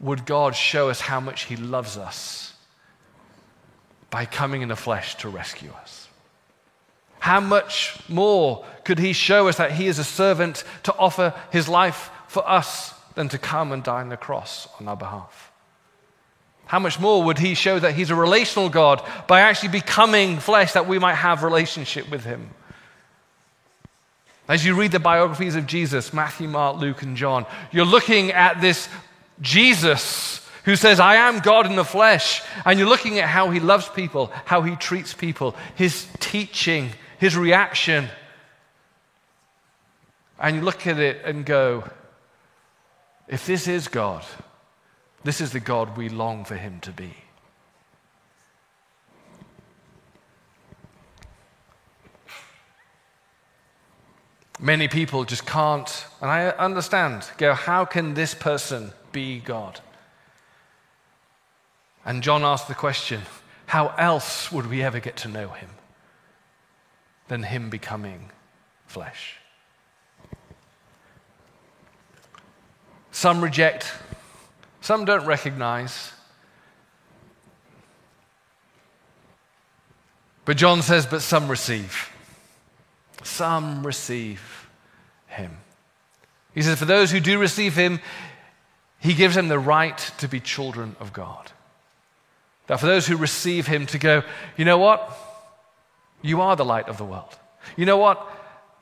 would 0.00 0.26
God 0.26 0.54
show 0.54 0.90
us 0.90 1.00
how 1.00 1.20
much 1.20 1.44
he 1.44 1.56
loves 1.56 1.96
us? 1.96 2.54
By 4.10 4.24
coming 4.24 4.62
in 4.62 4.68
the 4.68 4.76
flesh 4.76 5.14
to 5.16 5.28
rescue 5.28 5.70
us. 5.72 6.08
How 7.18 7.40
much 7.40 7.98
more 8.08 8.64
could 8.84 8.98
he 8.98 9.12
show 9.12 9.48
us 9.48 9.56
that 9.56 9.72
he 9.72 9.88
is 9.88 9.98
a 9.98 10.04
servant 10.04 10.64
to 10.84 10.96
offer 10.96 11.34
his 11.50 11.68
life 11.68 12.10
for 12.28 12.48
us 12.48 12.94
than 13.14 13.28
to 13.30 13.38
come 13.38 13.72
and 13.72 13.82
die 13.82 14.00
on 14.00 14.10
the 14.10 14.16
cross 14.16 14.68
on 14.78 14.86
our 14.86 14.96
behalf? 14.96 15.50
How 16.66 16.78
much 16.78 16.98
more 16.98 17.22
would 17.22 17.38
he 17.38 17.54
show 17.54 17.78
that 17.78 17.94
he's 17.94 18.10
a 18.10 18.14
relational 18.14 18.68
God 18.68 19.02
by 19.26 19.40
actually 19.40 19.70
becoming 19.70 20.38
flesh 20.38 20.72
that 20.72 20.88
we 20.88 20.98
might 20.98 21.14
have 21.14 21.42
relationship 21.42 22.10
with 22.10 22.24
him? 22.24 22.50
As 24.48 24.64
you 24.64 24.74
read 24.74 24.92
the 24.92 25.00
biographies 25.00 25.56
of 25.56 25.66
Jesus, 25.66 26.12
Matthew, 26.12 26.48
Mark, 26.48 26.78
Luke, 26.78 27.02
and 27.02 27.16
John, 27.16 27.46
you're 27.72 27.84
looking 27.84 28.30
at 28.30 28.60
this 28.60 28.88
Jesus 29.40 30.46
who 30.64 30.76
says, 30.76 30.98
I 30.98 31.16
am 31.16 31.38
God 31.38 31.66
in 31.66 31.76
the 31.76 31.84
flesh. 31.84 32.42
And 32.64 32.78
you're 32.78 32.88
looking 32.88 33.18
at 33.18 33.28
how 33.28 33.50
he 33.50 33.60
loves 33.60 33.88
people, 33.88 34.32
how 34.44 34.62
he 34.62 34.74
treats 34.76 35.14
people, 35.14 35.54
his 35.76 36.08
teaching, 36.18 36.90
his 37.18 37.36
reaction. 37.36 38.08
And 40.40 40.56
you 40.56 40.62
look 40.62 40.86
at 40.86 40.98
it 40.98 41.24
and 41.24 41.46
go, 41.46 41.84
if 43.28 43.46
this 43.46 43.68
is 43.68 43.88
God, 43.88 44.24
this 45.22 45.40
is 45.40 45.52
the 45.52 45.60
God 45.60 45.96
we 45.96 46.08
long 46.08 46.44
for 46.44 46.56
him 46.56 46.80
to 46.80 46.92
be. 46.92 47.14
Many 54.58 54.88
people 54.88 55.24
just 55.24 55.46
can't, 55.46 56.06
and 56.20 56.30
I 56.30 56.48
understand, 56.48 57.28
go, 57.36 57.52
how 57.52 57.84
can 57.84 58.14
this 58.14 58.34
person 58.34 58.92
be 59.12 59.38
God? 59.38 59.80
And 62.06 62.22
John 62.22 62.42
asked 62.42 62.68
the 62.68 62.74
question 62.74 63.22
how 63.66 63.88
else 63.98 64.52
would 64.52 64.70
we 64.70 64.82
ever 64.82 65.00
get 65.00 65.16
to 65.18 65.28
know 65.28 65.48
him 65.48 65.70
than 67.26 67.42
him 67.42 67.68
becoming 67.68 68.30
flesh? 68.86 69.36
Some 73.10 73.42
reject, 73.42 73.92
some 74.80 75.04
don't 75.04 75.26
recognize. 75.26 76.12
But 80.44 80.56
John 80.56 80.80
says, 80.80 81.06
but 81.06 81.22
some 81.22 81.48
receive. 81.48 82.10
Some 83.26 83.84
receive 83.84 84.68
him. 85.26 85.56
He 86.54 86.62
says, 86.62 86.78
for 86.78 86.84
those 86.84 87.10
who 87.10 87.20
do 87.20 87.38
receive 87.38 87.74
him, 87.74 88.00
he 89.00 89.14
gives 89.14 89.34
them 89.34 89.48
the 89.48 89.58
right 89.58 89.98
to 90.18 90.28
be 90.28 90.40
children 90.40 90.96
of 91.00 91.12
God. 91.12 91.50
That 92.68 92.80
for 92.80 92.86
those 92.86 93.06
who 93.06 93.16
receive 93.16 93.66
him 93.66 93.86
to 93.86 93.98
go, 93.98 94.22
you 94.56 94.64
know 94.64 94.78
what? 94.78 95.12
You 96.22 96.40
are 96.40 96.56
the 96.56 96.64
light 96.64 96.88
of 96.88 96.98
the 96.98 97.04
world. 97.04 97.36
You 97.76 97.84
know 97.84 97.98
what? 97.98 98.26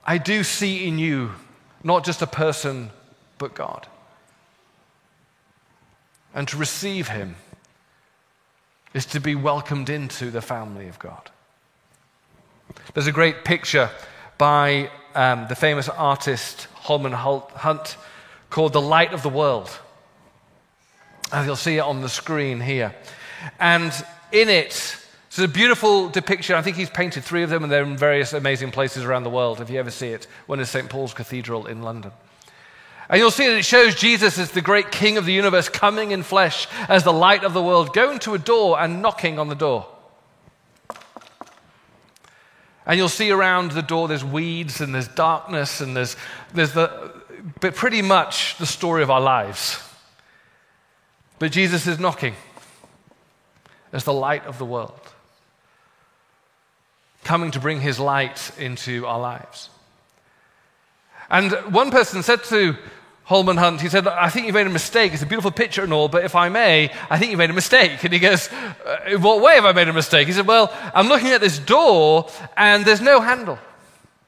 I 0.06 0.18
do 0.18 0.44
see 0.44 0.86
in 0.86 0.98
you 0.98 1.32
not 1.82 2.04
just 2.04 2.22
a 2.22 2.26
person, 2.26 2.90
but 3.38 3.54
God. 3.54 3.86
And 6.34 6.46
to 6.48 6.56
receive 6.56 7.08
him 7.08 7.36
is 8.92 9.06
to 9.06 9.20
be 9.20 9.34
welcomed 9.34 9.90
into 9.90 10.30
the 10.30 10.40
family 10.40 10.88
of 10.88 10.98
God. 10.98 11.30
There's 12.92 13.06
a 13.06 13.12
great 13.12 13.44
picture 13.44 13.90
by 14.38 14.90
um, 15.14 15.46
the 15.48 15.54
famous 15.54 15.88
artist 15.88 16.66
Holman 16.74 17.12
Hunt 17.12 17.96
called 18.50 18.72
The 18.72 18.80
Light 18.80 19.12
of 19.12 19.22
the 19.22 19.28
World. 19.28 19.70
As 21.32 21.46
you'll 21.46 21.56
see 21.56 21.76
it 21.76 21.80
on 21.80 22.02
the 22.02 22.08
screen 22.08 22.60
here. 22.60 22.94
And 23.58 23.92
in 24.32 24.48
it, 24.48 24.96
it's 25.28 25.38
a 25.38 25.48
beautiful 25.48 26.08
depiction. 26.08 26.54
I 26.54 26.62
think 26.62 26.76
he's 26.76 26.90
painted 26.90 27.24
three 27.24 27.42
of 27.42 27.50
them, 27.50 27.64
and 27.64 27.72
they're 27.72 27.82
in 27.82 27.96
various 27.96 28.32
amazing 28.32 28.70
places 28.70 29.04
around 29.04 29.24
the 29.24 29.30
world. 29.30 29.60
If 29.60 29.70
you 29.70 29.78
ever 29.80 29.90
see 29.90 30.08
it, 30.08 30.26
one 30.46 30.60
is 30.60 30.70
St. 30.70 30.88
Paul's 30.88 31.14
Cathedral 31.14 31.66
in 31.66 31.82
London. 31.82 32.12
And 33.08 33.18
you'll 33.18 33.30
see 33.30 33.46
that 33.46 33.58
it 33.58 33.64
shows 33.64 33.94
Jesus 33.94 34.38
as 34.38 34.52
the 34.52 34.62
great 34.62 34.90
king 34.90 35.18
of 35.18 35.26
the 35.26 35.32
universe 35.32 35.68
coming 35.68 36.12
in 36.12 36.22
flesh 36.22 36.68
as 36.88 37.04
the 37.04 37.12
light 37.12 37.44
of 37.44 37.52
the 37.52 37.62
world, 37.62 37.92
going 37.92 38.18
to 38.20 38.34
a 38.34 38.38
door 38.38 38.80
and 38.80 39.02
knocking 39.02 39.38
on 39.38 39.48
the 39.48 39.54
door. 39.54 39.86
And 42.86 42.98
you'll 42.98 43.08
see 43.08 43.30
around 43.30 43.72
the 43.72 43.82
door 43.82 44.08
there's 44.08 44.24
weeds 44.24 44.80
and 44.80 44.94
there's 44.94 45.08
darkness 45.08 45.80
and 45.80 45.96
there's, 45.96 46.16
there's 46.52 46.72
the, 46.72 47.12
but 47.60 47.74
pretty 47.74 48.02
much 48.02 48.58
the 48.58 48.66
story 48.66 49.02
of 49.02 49.10
our 49.10 49.20
lives. 49.20 49.78
But 51.38 51.52
Jesus 51.52 51.86
is 51.86 51.98
knocking 51.98 52.34
as 53.92 54.04
the 54.04 54.12
light 54.12 54.44
of 54.44 54.58
the 54.58 54.64
world, 54.64 55.00
coming 57.22 57.50
to 57.52 57.60
bring 57.60 57.80
his 57.80 57.98
light 57.98 58.50
into 58.58 59.06
our 59.06 59.20
lives. 59.20 59.70
And 61.30 61.52
one 61.72 61.90
person 61.90 62.22
said 62.22 62.44
to 62.44 62.76
Holman 63.24 63.56
Hunt, 63.56 63.80
he 63.80 63.88
said, 63.88 64.06
I 64.06 64.28
think 64.28 64.46
you've 64.46 64.54
made 64.54 64.66
a 64.66 64.70
mistake. 64.70 65.14
It's 65.14 65.22
a 65.22 65.26
beautiful 65.26 65.50
picture 65.50 65.82
and 65.82 65.92
all, 65.92 66.08
but 66.08 66.24
if 66.24 66.34
I 66.34 66.50
may, 66.50 66.92
I 67.08 67.18
think 67.18 67.30
you've 67.30 67.38
made 67.38 67.50
a 67.50 67.54
mistake. 67.54 68.04
And 68.04 68.12
he 68.12 68.18
goes, 68.18 68.52
uh, 68.52 68.98
In 69.06 69.22
what 69.22 69.40
way 69.40 69.54
have 69.54 69.64
I 69.64 69.72
made 69.72 69.88
a 69.88 69.94
mistake? 69.94 70.26
He 70.26 70.34
said, 70.34 70.46
Well, 70.46 70.70
I'm 70.94 71.08
looking 71.08 71.30
at 71.30 71.40
this 71.40 71.58
door 71.58 72.28
and 72.56 72.84
there's 72.84 73.00
no 73.00 73.20
handle. 73.20 73.58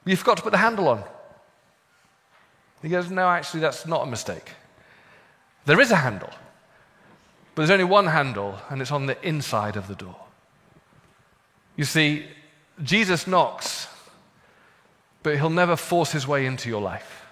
You 0.03 0.15
forgot 0.15 0.37
to 0.37 0.43
put 0.43 0.51
the 0.51 0.57
handle 0.57 0.87
on. 0.87 1.03
He 2.81 2.89
goes, 2.89 3.11
No, 3.11 3.27
actually, 3.27 3.59
that's 3.59 3.85
not 3.85 4.07
a 4.07 4.09
mistake. 4.09 4.51
There 5.65 5.79
is 5.79 5.91
a 5.91 5.95
handle. 5.95 6.31
But 7.53 7.61
there's 7.61 7.71
only 7.71 7.83
one 7.83 8.07
handle, 8.07 8.57
and 8.69 8.81
it's 8.81 8.91
on 8.91 9.05
the 9.05 9.27
inside 9.27 9.75
of 9.75 9.87
the 9.87 9.95
door. 9.95 10.15
You 11.75 11.85
see, 11.85 12.25
Jesus 12.83 13.27
knocks, 13.27 13.87
but 15.23 15.35
he'll 15.35 15.49
never 15.49 15.75
force 15.75 16.11
his 16.11 16.27
way 16.27 16.45
into 16.45 16.69
your 16.69 16.81
life. 16.81 17.26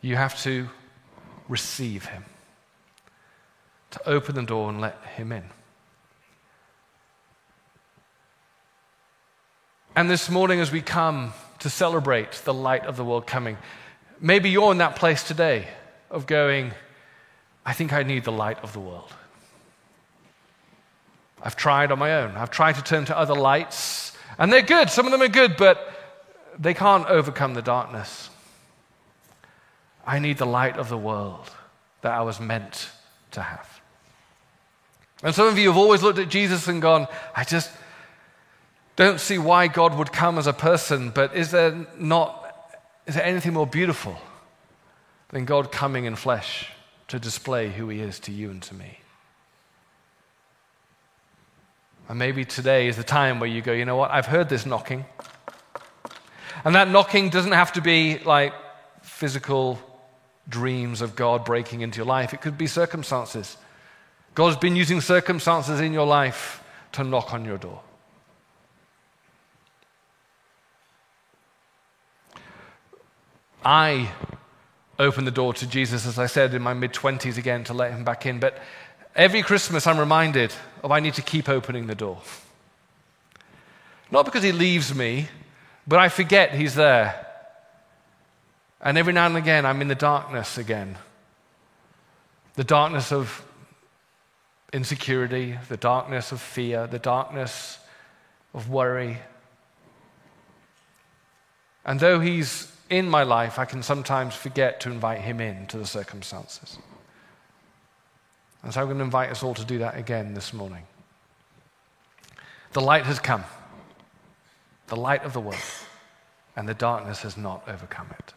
You 0.00 0.16
have 0.16 0.40
to 0.42 0.68
receive 1.48 2.06
him, 2.06 2.24
to 3.90 4.08
open 4.08 4.34
the 4.34 4.42
door 4.42 4.70
and 4.70 4.80
let 4.80 5.02
him 5.16 5.32
in. 5.32 5.44
And 9.94 10.08
this 10.08 10.30
morning, 10.30 10.60
as 10.60 10.72
we 10.72 10.80
come 10.80 11.32
to 11.58 11.68
celebrate 11.68 12.32
the 12.44 12.54
light 12.54 12.86
of 12.86 12.96
the 12.96 13.04
world 13.04 13.26
coming, 13.26 13.58
maybe 14.20 14.48
you're 14.48 14.72
in 14.72 14.78
that 14.78 14.96
place 14.96 15.22
today 15.22 15.68
of 16.10 16.26
going, 16.26 16.72
I 17.66 17.74
think 17.74 17.92
I 17.92 18.02
need 18.02 18.24
the 18.24 18.32
light 18.32 18.58
of 18.62 18.72
the 18.72 18.80
world. 18.80 19.12
I've 21.42 21.56
tried 21.56 21.92
on 21.92 21.98
my 21.98 22.22
own. 22.22 22.36
I've 22.36 22.50
tried 22.50 22.76
to 22.76 22.82
turn 22.82 23.04
to 23.06 23.18
other 23.18 23.34
lights, 23.34 24.16
and 24.38 24.50
they're 24.52 24.62
good. 24.62 24.88
Some 24.88 25.04
of 25.04 25.12
them 25.12 25.20
are 25.20 25.28
good, 25.28 25.56
but 25.58 25.92
they 26.58 26.72
can't 26.72 27.06
overcome 27.06 27.52
the 27.52 27.62
darkness. 27.62 28.29
I 30.06 30.18
need 30.18 30.38
the 30.38 30.46
light 30.46 30.76
of 30.76 30.88
the 30.88 30.98
world 30.98 31.50
that 32.02 32.12
I 32.12 32.22
was 32.22 32.40
meant 32.40 32.90
to 33.32 33.42
have. 33.42 33.80
And 35.22 35.34
some 35.34 35.46
of 35.46 35.58
you 35.58 35.68
have 35.68 35.76
always 35.76 36.02
looked 36.02 36.18
at 36.18 36.28
Jesus 36.28 36.66
and 36.66 36.80
gone, 36.80 37.06
I 37.36 37.44
just 37.44 37.70
don't 38.96 39.20
see 39.20 39.38
why 39.38 39.68
God 39.68 39.96
would 39.96 40.12
come 40.12 40.38
as 40.38 40.46
a 40.46 40.52
person, 40.52 41.10
but 41.10 41.34
is 41.36 41.50
there 41.50 41.86
not, 41.98 42.76
is 43.06 43.14
there 43.14 43.24
anything 43.24 43.52
more 43.52 43.66
beautiful 43.66 44.16
than 45.28 45.44
God 45.44 45.70
coming 45.70 46.06
in 46.06 46.16
flesh 46.16 46.70
to 47.08 47.18
display 47.18 47.70
who 47.70 47.88
he 47.88 48.00
is 48.00 48.18
to 48.20 48.32
you 48.32 48.50
and 48.50 48.62
to 48.62 48.74
me? 48.74 48.98
And 52.08 52.18
maybe 52.18 52.44
today 52.44 52.88
is 52.88 52.96
the 52.96 53.04
time 53.04 53.38
where 53.38 53.48
you 53.48 53.62
go, 53.62 53.72
you 53.72 53.84
know 53.84 53.96
what, 53.96 54.10
I've 54.10 54.26
heard 54.26 54.48
this 54.48 54.66
knocking. 54.66 55.04
And 56.64 56.74
that 56.74 56.90
knocking 56.90 57.28
doesn't 57.28 57.52
have 57.52 57.74
to 57.74 57.80
be 57.80 58.18
like 58.18 58.52
physical 59.02 59.78
dreams 60.50 61.00
of 61.00 61.16
God 61.16 61.44
breaking 61.44 61.80
into 61.80 61.96
your 61.96 62.06
life, 62.06 62.34
it 62.34 62.40
could 62.42 62.58
be 62.58 62.66
circumstances. 62.66 63.56
God's 64.34 64.56
been 64.56 64.76
using 64.76 65.00
circumstances 65.00 65.80
in 65.80 65.92
your 65.92 66.06
life 66.06 66.62
to 66.92 67.04
knock 67.04 67.32
on 67.32 67.44
your 67.44 67.58
door. 67.58 67.80
I 73.64 74.10
opened 74.98 75.26
the 75.26 75.32
door 75.32 75.54
to 75.54 75.66
Jesus, 75.66 76.06
as 76.06 76.18
I 76.18 76.26
said, 76.26 76.54
in 76.54 76.62
my 76.62 76.74
mid 76.74 76.92
20s 76.92 77.36
again 77.36 77.64
to 77.64 77.74
let 77.74 77.92
him 77.92 78.04
back 78.04 78.26
in. 78.26 78.38
But 78.38 78.58
every 79.14 79.42
Christmas, 79.42 79.86
I'm 79.86 79.98
reminded 79.98 80.52
of 80.82 80.90
I 80.90 81.00
need 81.00 81.14
to 81.14 81.22
keep 81.22 81.48
opening 81.48 81.86
the 81.86 81.94
door. 81.94 82.20
Not 84.10 84.24
because 84.24 84.42
he 84.42 84.52
leaves 84.52 84.94
me, 84.94 85.28
but 85.86 85.98
I 85.98 86.08
forget 86.08 86.54
he's 86.54 86.74
there. 86.74 87.26
And 88.82 88.96
every 88.96 89.12
now 89.12 89.26
and 89.26 89.36
again, 89.36 89.66
I'm 89.66 89.82
in 89.82 89.88
the 89.88 89.94
darkness 89.94 90.56
again. 90.56 90.96
The 92.54 92.64
darkness 92.64 93.12
of 93.12 93.44
insecurity, 94.72 95.58
the 95.68 95.76
darkness 95.76 96.32
of 96.32 96.40
fear, 96.40 96.86
the 96.86 96.98
darkness 96.98 97.78
of 98.54 98.70
worry. 98.70 99.18
And 101.84 102.00
though 102.00 102.20
He's 102.20 102.72
in 102.88 103.08
my 103.08 103.22
life, 103.22 103.58
I 103.58 103.64
can 103.64 103.82
sometimes 103.82 104.34
forget 104.34 104.80
to 104.80 104.90
invite 104.90 105.20
Him 105.20 105.40
into 105.40 105.78
the 105.78 105.86
circumstances. 105.86 106.78
And 108.62 108.72
so 108.72 108.80
I'm 108.80 108.86
going 108.86 108.98
to 108.98 109.04
invite 109.04 109.30
us 109.30 109.42
all 109.42 109.54
to 109.54 109.64
do 109.64 109.78
that 109.78 109.96
again 109.96 110.34
this 110.34 110.52
morning. 110.52 110.84
The 112.72 112.80
light 112.80 113.04
has 113.04 113.18
come, 113.18 113.44
the 114.86 114.96
light 114.96 115.24
of 115.24 115.32
the 115.32 115.40
world, 115.40 115.60
and 116.56 116.68
the 116.68 116.74
darkness 116.74 117.22
has 117.22 117.36
not 117.36 117.64
overcome 117.66 118.08
it. 118.18 118.34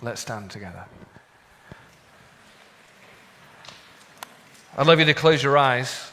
Let's 0.00 0.20
stand 0.20 0.52
together. 0.52 0.84
I'd 4.76 4.86
love 4.86 5.00
you 5.00 5.04
to 5.06 5.14
close 5.14 5.42
your 5.42 5.58
eyes. 5.58 6.12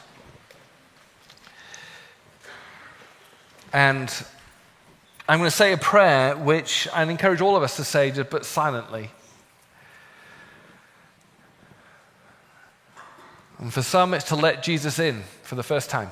And 3.72 4.12
I'm 5.28 5.38
going 5.38 5.48
to 5.48 5.56
say 5.56 5.72
a 5.72 5.76
prayer 5.76 6.36
which 6.36 6.88
I'd 6.92 7.08
encourage 7.08 7.40
all 7.40 7.54
of 7.54 7.62
us 7.62 7.76
to 7.76 7.84
say, 7.84 8.10
but 8.10 8.44
silently. 8.44 9.10
And 13.58 13.72
for 13.72 13.82
some, 13.82 14.14
it's 14.14 14.26
to 14.30 14.36
let 14.36 14.64
Jesus 14.64 14.98
in 14.98 15.22
for 15.42 15.54
the 15.54 15.62
first 15.62 15.90
time, 15.90 16.10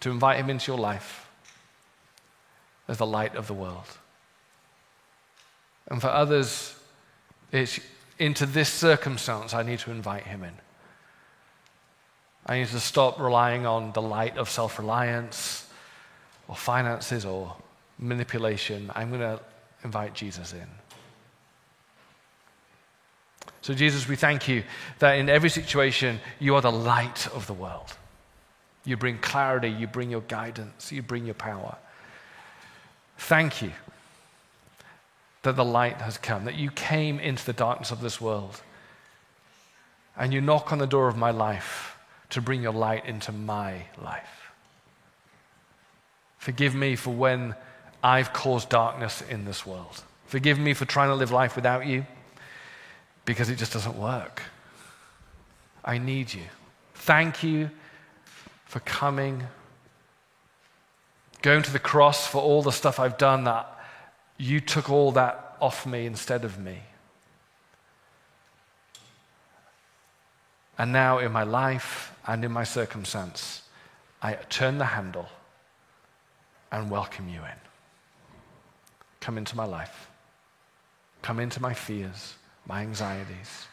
to 0.00 0.10
invite 0.10 0.38
him 0.38 0.48
into 0.48 0.72
your 0.72 0.78
life 0.78 1.28
as 2.88 2.96
the 2.96 3.06
light 3.06 3.36
of 3.36 3.46
the 3.46 3.54
world. 3.54 3.84
And 5.88 6.00
for 6.00 6.08
others, 6.08 6.77
it's 7.52 7.80
into 8.18 8.46
this 8.46 8.68
circumstance 8.68 9.54
I 9.54 9.62
need 9.62 9.78
to 9.80 9.90
invite 9.90 10.24
him 10.24 10.42
in. 10.42 10.52
I 12.46 12.58
need 12.58 12.68
to 12.68 12.80
stop 12.80 13.20
relying 13.20 13.66
on 13.66 13.92
the 13.92 14.02
light 14.02 14.36
of 14.36 14.48
self 14.48 14.78
reliance 14.78 15.68
or 16.48 16.56
finances 16.56 17.24
or 17.24 17.54
manipulation. 17.98 18.90
I'm 18.94 19.10
going 19.10 19.20
to 19.20 19.40
invite 19.84 20.14
Jesus 20.14 20.52
in. 20.52 20.66
So, 23.60 23.74
Jesus, 23.74 24.08
we 24.08 24.16
thank 24.16 24.48
you 24.48 24.62
that 24.98 25.14
in 25.14 25.28
every 25.28 25.50
situation, 25.50 26.20
you 26.38 26.54
are 26.54 26.62
the 26.62 26.72
light 26.72 27.26
of 27.34 27.46
the 27.46 27.52
world. 27.52 27.96
You 28.84 28.96
bring 28.96 29.18
clarity, 29.18 29.68
you 29.68 29.86
bring 29.86 30.10
your 30.10 30.22
guidance, 30.22 30.90
you 30.90 31.02
bring 31.02 31.26
your 31.26 31.34
power. 31.34 31.76
Thank 33.18 33.60
you 33.60 33.72
that 35.42 35.56
the 35.56 35.64
light 35.64 36.00
has 36.00 36.18
come, 36.18 36.44
that 36.44 36.54
you 36.54 36.70
came 36.70 37.20
into 37.20 37.44
the 37.44 37.52
darkness 37.52 37.90
of 37.90 38.00
this 38.00 38.20
world 38.20 38.60
and 40.16 40.34
you 40.34 40.40
knock 40.40 40.72
on 40.72 40.78
the 40.78 40.86
door 40.86 41.08
of 41.08 41.16
my 41.16 41.30
life 41.30 41.96
to 42.30 42.42
bring 42.42 42.62
your 42.62 42.72
light 42.72 43.06
into 43.06 43.32
my 43.32 43.82
life. 44.02 44.52
Forgive 46.38 46.74
me 46.74 46.96
for 46.96 47.10
when 47.10 47.54
I've 48.02 48.32
caused 48.32 48.68
darkness 48.68 49.22
in 49.22 49.44
this 49.44 49.64
world. 49.64 50.02
Forgive 50.26 50.58
me 50.58 50.74
for 50.74 50.84
trying 50.84 51.08
to 51.08 51.14
live 51.14 51.30
life 51.30 51.56
without 51.56 51.86
you 51.86 52.04
because 53.24 53.48
it 53.48 53.56
just 53.56 53.72
doesn't 53.72 53.96
work. 53.96 54.42
I 55.84 55.98
need 55.98 56.34
you. 56.34 56.42
Thank 56.94 57.42
you 57.42 57.70
for 58.66 58.80
coming, 58.80 59.44
going 61.42 61.62
to 61.62 61.72
the 61.72 61.78
cross 61.78 62.26
for 62.26 62.42
all 62.42 62.62
the 62.62 62.72
stuff 62.72 62.98
I've 62.98 63.16
done 63.16 63.44
that 63.44 63.77
you 64.38 64.60
took 64.60 64.88
all 64.88 65.12
that 65.12 65.56
off 65.60 65.84
me 65.84 66.06
instead 66.06 66.44
of 66.44 66.58
me. 66.58 66.78
And 70.78 70.92
now, 70.92 71.18
in 71.18 71.32
my 71.32 71.42
life 71.42 72.12
and 72.24 72.44
in 72.44 72.52
my 72.52 72.62
circumstance, 72.62 73.62
I 74.22 74.34
turn 74.34 74.78
the 74.78 74.84
handle 74.84 75.28
and 76.70 76.88
welcome 76.88 77.28
you 77.28 77.40
in. 77.40 77.60
Come 79.20 79.38
into 79.38 79.56
my 79.56 79.64
life. 79.64 80.08
Come 81.20 81.40
into 81.40 81.60
my 81.60 81.74
fears, 81.74 82.34
my 82.64 82.82
anxieties. 82.82 83.66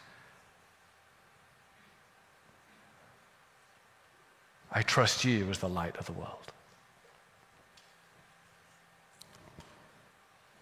I 4.71 4.81
trust 4.81 5.23
you 5.23 5.47
as 5.51 5.59
the 5.59 5.69
light 5.69 5.95
of 5.97 6.07
the 6.07 6.13
world. 6.13 6.51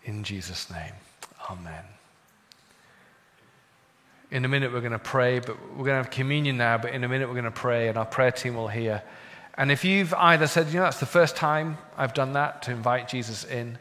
In 0.06 0.24
Jesus' 0.24 0.70
name, 0.70 0.94
amen. 1.50 1.84
In 4.32 4.46
a 4.46 4.48
minute, 4.48 4.74
we're 4.74 4.82
going 4.82 4.94
to 4.94 5.00
pray, 5.00 5.40
but 5.40 5.58
we're 5.72 5.86
going 5.86 6.00
to 6.00 6.04
have 6.04 6.10
communion 6.10 6.58
now. 6.58 6.78
But 6.78 6.94
in 6.94 7.04
a 7.04 7.08
minute, 7.08 7.28
we're 7.28 7.36
going 7.36 7.46
to 7.46 7.52
pray, 7.52 7.88
and 7.88 7.98
our 7.98 8.06
prayer 8.06 8.32
team 8.32 8.56
will 8.56 8.68
hear. 8.68 9.04
And 9.56 9.72
if 9.72 9.86
you've 9.86 10.14
either 10.16 10.48
said, 10.48 10.68
you 10.68 10.76
know, 10.76 10.84
that's 10.84 11.00
the 11.00 11.06
first 11.06 11.36
time 11.36 11.78
I've 11.98 12.14
done 12.14 12.34
that 12.34 12.64
to 12.64 12.72
invite 12.72 13.08
Jesus 13.08 13.44
in, 13.46 13.78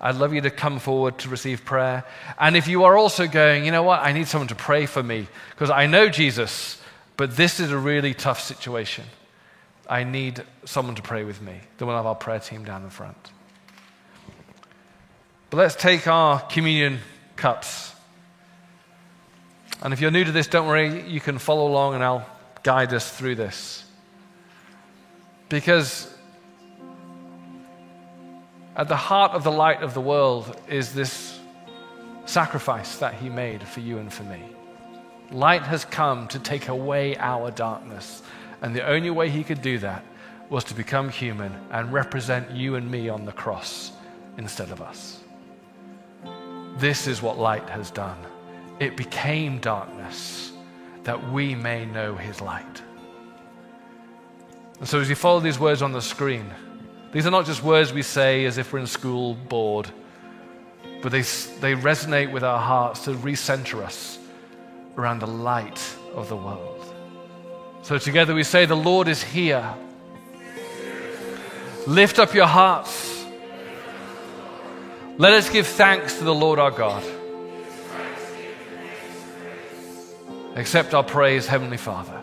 I'd 0.00 0.16
love 0.16 0.32
you 0.32 0.40
to 0.42 0.50
come 0.50 0.78
forward 0.78 1.18
to 1.18 1.28
receive 1.28 1.64
prayer. 1.64 2.04
And 2.38 2.56
if 2.56 2.68
you 2.68 2.84
are 2.84 2.96
also 2.96 3.26
going, 3.26 3.64
you 3.64 3.72
know 3.72 3.82
what, 3.82 4.00
I 4.00 4.12
need 4.12 4.28
someone 4.28 4.48
to 4.48 4.54
pray 4.54 4.86
for 4.86 5.02
me 5.02 5.26
because 5.50 5.70
I 5.70 5.86
know 5.86 6.08
Jesus, 6.08 6.80
but 7.16 7.36
this 7.36 7.60
is 7.60 7.72
a 7.72 7.78
really 7.78 8.14
tough 8.14 8.40
situation. 8.40 9.04
I 9.88 10.04
need 10.04 10.42
someone 10.64 10.96
to 10.96 11.02
pray 11.02 11.24
with 11.24 11.40
me. 11.40 11.60
Then 11.78 11.88
we'll 11.88 11.96
have 11.96 12.06
our 12.06 12.14
prayer 12.14 12.40
team 12.40 12.64
down 12.64 12.82
in 12.84 12.90
front. 12.90 13.16
But 15.50 15.58
let's 15.58 15.76
take 15.76 16.06
our 16.06 16.40
communion 16.40 16.98
cups. 17.36 17.94
And 19.82 19.92
if 19.92 20.00
you're 20.00 20.10
new 20.10 20.24
to 20.24 20.32
this, 20.32 20.46
don't 20.46 20.66
worry, 20.66 21.08
you 21.08 21.20
can 21.20 21.38
follow 21.38 21.68
along 21.68 21.94
and 21.94 22.02
I'll 22.02 22.26
guide 22.62 22.92
us 22.92 23.10
through 23.10 23.36
this. 23.36 23.84
Because 25.48 26.12
at 28.74 28.88
the 28.88 28.96
heart 28.96 29.32
of 29.32 29.44
the 29.44 29.52
light 29.52 29.82
of 29.82 29.94
the 29.94 30.00
world 30.00 30.60
is 30.68 30.92
this 30.92 31.38
sacrifice 32.24 32.98
that 32.98 33.14
he 33.14 33.28
made 33.28 33.62
for 33.62 33.80
you 33.80 33.98
and 33.98 34.12
for 34.12 34.24
me. 34.24 34.42
Light 35.30 35.62
has 35.62 35.84
come 35.84 36.26
to 36.28 36.38
take 36.38 36.68
away 36.68 37.16
our 37.16 37.50
darkness. 37.50 38.22
And 38.62 38.74
the 38.74 38.86
only 38.86 39.10
way 39.10 39.28
he 39.28 39.44
could 39.44 39.62
do 39.62 39.78
that 39.78 40.04
was 40.50 40.64
to 40.64 40.74
become 40.74 41.08
human 41.08 41.52
and 41.70 41.92
represent 41.92 42.50
you 42.50 42.74
and 42.74 42.90
me 42.90 43.08
on 43.08 43.24
the 43.24 43.32
cross 43.32 43.92
instead 44.38 44.70
of 44.70 44.80
us. 44.80 45.20
This 46.78 47.06
is 47.06 47.22
what 47.22 47.38
light 47.38 47.68
has 47.70 47.90
done. 47.90 48.18
It 48.80 48.96
became 48.96 49.58
darkness 49.58 50.52
that 51.04 51.32
we 51.32 51.54
may 51.54 51.86
know 51.86 52.14
his 52.14 52.40
light. 52.40 52.82
And 54.78 54.88
so, 54.88 55.00
as 55.00 55.08
you 55.08 55.14
follow 55.14 55.40
these 55.40 55.58
words 55.58 55.80
on 55.80 55.92
the 55.92 56.02
screen, 56.02 56.50
These 57.12 57.26
are 57.26 57.30
not 57.30 57.46
just 57.46 57.62
words 57.62 57.94
we 57.94 58.02
say 58.02 58.44
as 58.44 58.58
if 58.58 58.72
we're 58.72 58.80
in 58.80 58.86
school 58.86 59.34
bored, 59.34 59.88
but 61.00 61.12
they, 61.12 61.22
they 61.22 61.74
resonate 61.74 62.30
with 62.30 62.44
our 62.44 62.58
hearts 62.58 63.04
to 63.04 63.12
recenter 63.12 63.82
us 63.82 64.18
around 64.98 65.20
the 65.20 65.26
light 65.26 65.80
of 66.14 66.28
the 66.28 66.36
world. 66.36 66.84
So 67.82 67.96
together 67.96 68.34
we 68.34 68.42
say, 68.42 68.66
The 68.66 68.76
Lord 68.76 69.08
is 69.08 69.22
here. 69.22 69.72
Lift 71.86 72.18
up 72.18 72.34
your 72.34 72.46
hearts. 72.46 73.15
Let 75.18 75.32
us 75.32 75.48
give 75.48 75.66
thanks 75.66 76.18
to 76.18 76.24
the 76.24 76.34
Lord 76.34 76.58
our 76.58 76.70
God. 76.70 77.02
Accept 80.56 80.92
our 80.92 81.04
praise, 81.04 81.46
Heavenly 81.46 81.78
Father, 81.78 82.20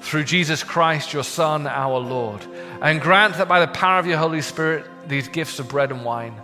through 0.00 0.24
Jesus 0.24 0.64
Christ, 0.64 1.12
your 1.12 1.22
Son, 1.22 1.68
our 1.68 1.98
Lord, 1.98 2.44
and 2.80 3.00
grant 3.00 3.36
that 3.36 3.46
by 3.46 3.60
the 3.60 3.72
power 3.72 4.00
of 4.00 4.06
your 4.06 4.18
Holy 4.18 4.42
Spirit, 4.42 4.84
these 5.06 5.28
gifts 5.28 5.60
of 5.60 5.68
bread 5.68 5.92
and 5.92 6.04
wine 6.04 6.34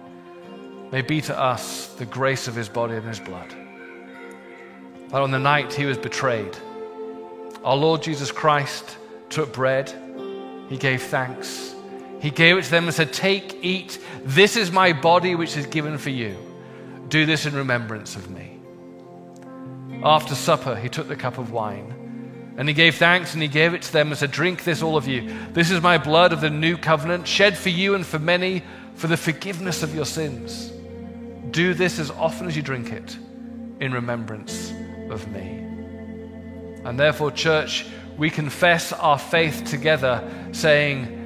may 0.93 1.03
be 1.03 1.21
to 1.23 1.37
us 1.37 1.89
the 1.95 2.07
grace 2.07 2.47
of 2.47 2.55
his 2.55 2.69
body 2.69 2.95
and 2.95 3.07
his 3.07 3.19
blood. 3.19 3.53
That 5.09 5.23
on 5.23 5.33
the 5.33 5.41
night 5.41 5.75
he 5.75 5.87
was 5.87 5.99
betrayed, 5.99 6.57
our 7.65 7.77
Lord 7.77 8.01
Jesus 8.01 8.31
Christ 8.31 8.97
took 9.29 9.53
bread, 9.53 9.93
he 10.69 10.77
gave 10.77 11.03
thanks 11.03 11.75
he 12.21 12.31
gave 12.31 12.59
it 12.59 12.65
to 12.65 12.71
them 12.71 12.85
and 12.85 12.95
said, 12.95 13.13
Take, 13.13 13.65
eat. 13.65 13.99
This 14.25 14.57
is 14.57 14.73
my 14.73 14.93
body 14.93 15.35
which 15.35 15.57
is 15.57 15.67
given 15.67 15.99
for 15.99 16.11
you. 16.11 16.37
Do 17.09 17.27
this 17.27 17.47
in 17.47 17.55
remembrance 17.55 18.17
of 18.17 18.29
me. 18.31 18.59
After 20.03 20.35
supper, 20.35 20.77
he 20.77 20.89
took 20.89 21.09
the 21.09 21.17
cup 21.17 21.39
of 21.39 21.53
wine 21.53 22.55
and 22.57 22.69
he 22.69 22.75
gave 22.75 22.97
thanks 22.97 23.35
and 23.35 23.43
he 23.43 23.49
gave 23.49 23.73
it 23.73 23.83
to 23.83 23.93
them 23.93 24.09
and 24.09 24.19
said, 24.19 24.33
Drink 24.33 24.65
this, 24.65 24.83
all 24.83 24.97
of 24.97 25.07
you. 25.07 25.33
This 25.53 25.71
is 25.71 25.81
my 25.81 25.97
blood 25.97 26.33
of 26.33 26.41
the 26.41 26.51
new 26.51 26.77
covenant, 26.77 27.27
shed 27.27 27.57
for 27.57 27.69
you 27.69 27.95
and 27.95 28.05
for 28.05 28.19
many 28.19 28.65
for 28.95 29.07
the 29.07 29.17
forgiveness 29.17 29.85
of 29.85 29.95
your 29.95 30.05
sins. 30.05 30.73
Do 31.53 31.73
this 31.73 32.01
as 32.01 32.11
often 32.11 32.49
as 32.49 32.57
you 32.57 32.63
drink 32.63 32.93
it 32.93 33.17
in 33.81 33.93
remembrance 33.93 34.73
of 35.09 35.27
me. 35.31 35.65
And 36.85 36.99
therefore, 36.99 37.31
church, 37.31 37.87
we 38.17 38.29
confess 38.29 38.93
our 38.93 39.19
faith 39.19 39.65
together, 39.65 40.29
saying, 40.51 41.18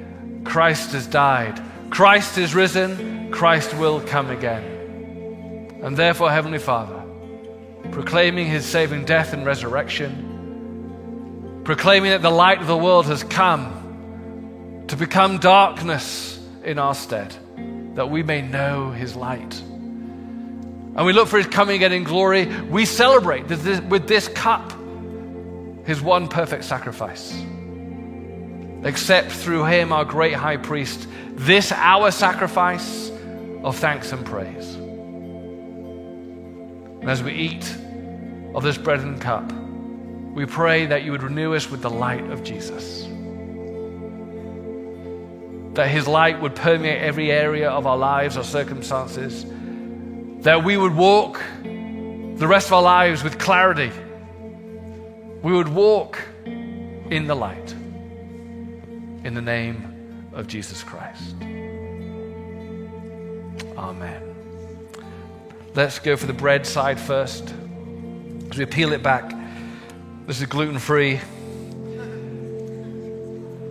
Christ 0.43 0.91
has 0.91 1.07
died. 1.07 1.61
Christ 1.89 2.37
is 2.37 2.53
risen. 2.53 3.31
Christ 3.31 3.73
will 3.75 4.01
come 4.01 4.29
again. 4.29 5.79
And 5.81 5.97
therefore, 5.97 6.31
Heavenly 6.31 6.59
Father, 6.59 7.03
proclaiming 7.91 8.47
his 8.47 8.65
saving 8.65 9.05
death 9.05 9.33
and 9.33 9.45
resurrection, 9.45 11.61
proclaiming 11.63 12.11
that 12.11 12.21
the 12.21 12.29
light 12.29 12.61
of 12.61 12.67
the 12.67 12.77
world 12.77 13.05
has 13.07 13.23
come 13.23 14.83
to 14.87 14.95
become 14.95 15.39
darkness 15.39 16.39
in 16.63 16.79
our 16.79 16.95
stead, 16.95 17.35
that 17.95 18.09
we 18.09 18.23
may 18.23 18.41
know 18.41 18.91
his 18.91 19.15
light. 19.15 19.61
And 20.95 21.05
we 21.05 21.13
look 21.13 21.27
for 21.27 21.37
his 21.37 21.47
coming 21.47 21.77
again 21.77 21.91
in 21.91 22.03
glory. 22.03 22.45
We 22.45 22.85
celebrate 22.85 23.47
with 23.47 24.07
this 24.07 24.27
cup 24.29 24.73
his 25.85 26.01
one 26.01 26.27
perfect 26.27 26.63
sacrifice 26.63 27.43
accept 28.85 29.31
through 29.31 29.65
him, 29.65 29.91
our 29.91 30.05
great 30.05 30.33
high 30.33 30.57
priest, 30.57 31.07
this 31.35 31.71
our 31.71 32.11
sacrifice 32.11 33.11
of 33.63 33.77
thanks 33.77 34.11
and 34.11 34.25
praise. 34.25 34.75
And 37.01 37.09
as 37.09 37.23
we 37.23 37.33
eat 37.33 37.75
of 38.53 38.63
this 38.63 38.77
bread 38.77 38.99
and 38.99 39.19
cup, 39.19 39.51
we 40.33 40.45
pray 40.45 40.85
that 40.87 41.03
you 41.03 41.11
would 41.11 41.23
renew 41.23 41.53
us 41.55 41.69
with 41.69 41.81
the 41.81 41.89
light 41.89 42.29
of 42.31 42.43
Jesus. 42.43 43.03
That 45.75 45.87
his 45.87 46.07
light 46.07 46.39
would 46.41 46.55
permeate 46.55 47.01
every 47.01 47.31
area 47.31 47.69
of 47.69 47.87
our 47.87 47.97
lives 47.97 48.37
or 48.37 48.43
circumstances. 48.43 49.45
That 50.43 50.63
we 50.63 50.77
would 50.77 50.95
walk 50.95 51.41
the 51.63 52.47
rest 52.47 52.67
of 52.67 52.73
our 52.73 52.81
lives 52.81 53.23
with 53.23 53.39
clarity. 53.39 53.91
We 55.41 55.53
would 55.53 55.69
walk 55.69 56.19
in 56.45 57.27
the 57.27 57.35
light 57.35 57.72
in 59.23 59.33
the 59.33 59.41
name 59.41 60.29
of 60.33 60.47
Jesus 60.47 60.83
Christ. 60.83 61.35
Amen. 63.77 64.21
Let's 65.75 65.99
go 65.99 66.15
for 66.15 66.27
the 66.27 66.33
bread 66.33 66.65
side 66.65 66.99
first. 66.99 67.53
As 68.51 68.57
we 68.57 68.65
peel 68.65 68.93
it 68.93 69.01
back, 69.01 69.33
this 70.27 70.39
is 70.39 70.47
gluten 70.47 70.79
free. 70.79 71.19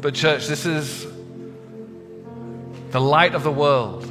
But, 0.00 0.14
church, 0.14 0.48
this 0.48 0.66
is 0.66 1.06
the 2.90 3.00
light 3.00 3.34
of 3.34 3.44
the 3.44 3.52
world 3.52 4.04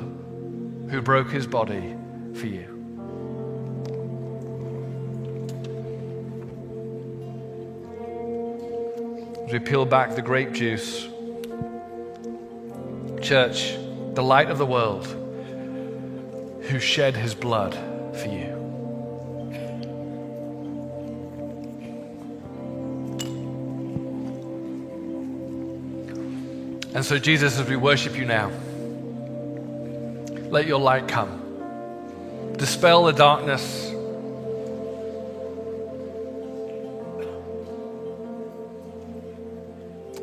who 0.90 1.02
broke 1.02 1.30
his 1.30 1.46
body 1.46 1.96
for 2.34 2.48
you. 2.48 2.68
As 9.46 9.52
we 9.52 9.60
peel 9.60 9.86
back 9.86 10.16
the 10.16 10.22
grape 10.22 10.54
juice, 10.54 11.10
Church, 13.22 13.76
the 14.14 14.24
light 14.24 14.50
of 14.50 14.58
the 14.58 14.66
world, 14.66 15.06
who 16.64 16.80
shed 16.80 17.16
his 17.16 17.36
blood 17.36 17.74
for 18.16 18.28
you. 18.28 18.52
And 26.94 27.06
so, 27.06 27.18
Jesus, 27.18 27.58
as 27.60 27.68
we 27.68 27.78
worship 27.78 28.18
you 28.18 28.26
now, 28.26 28.52
let 30.50 30.68
your 30.68 30.80
light 30.80 31.08
come. 31.08 32.54
Dispel 32.58 33.06
the 33.06 33.14
darkness. 33.14 33.88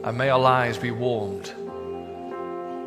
And 0.05 0.17
may 0.17 0.29
our 0.29 0.39
lives 0.39 0.79
be 0.79 0.91
warmed 0.91 1.53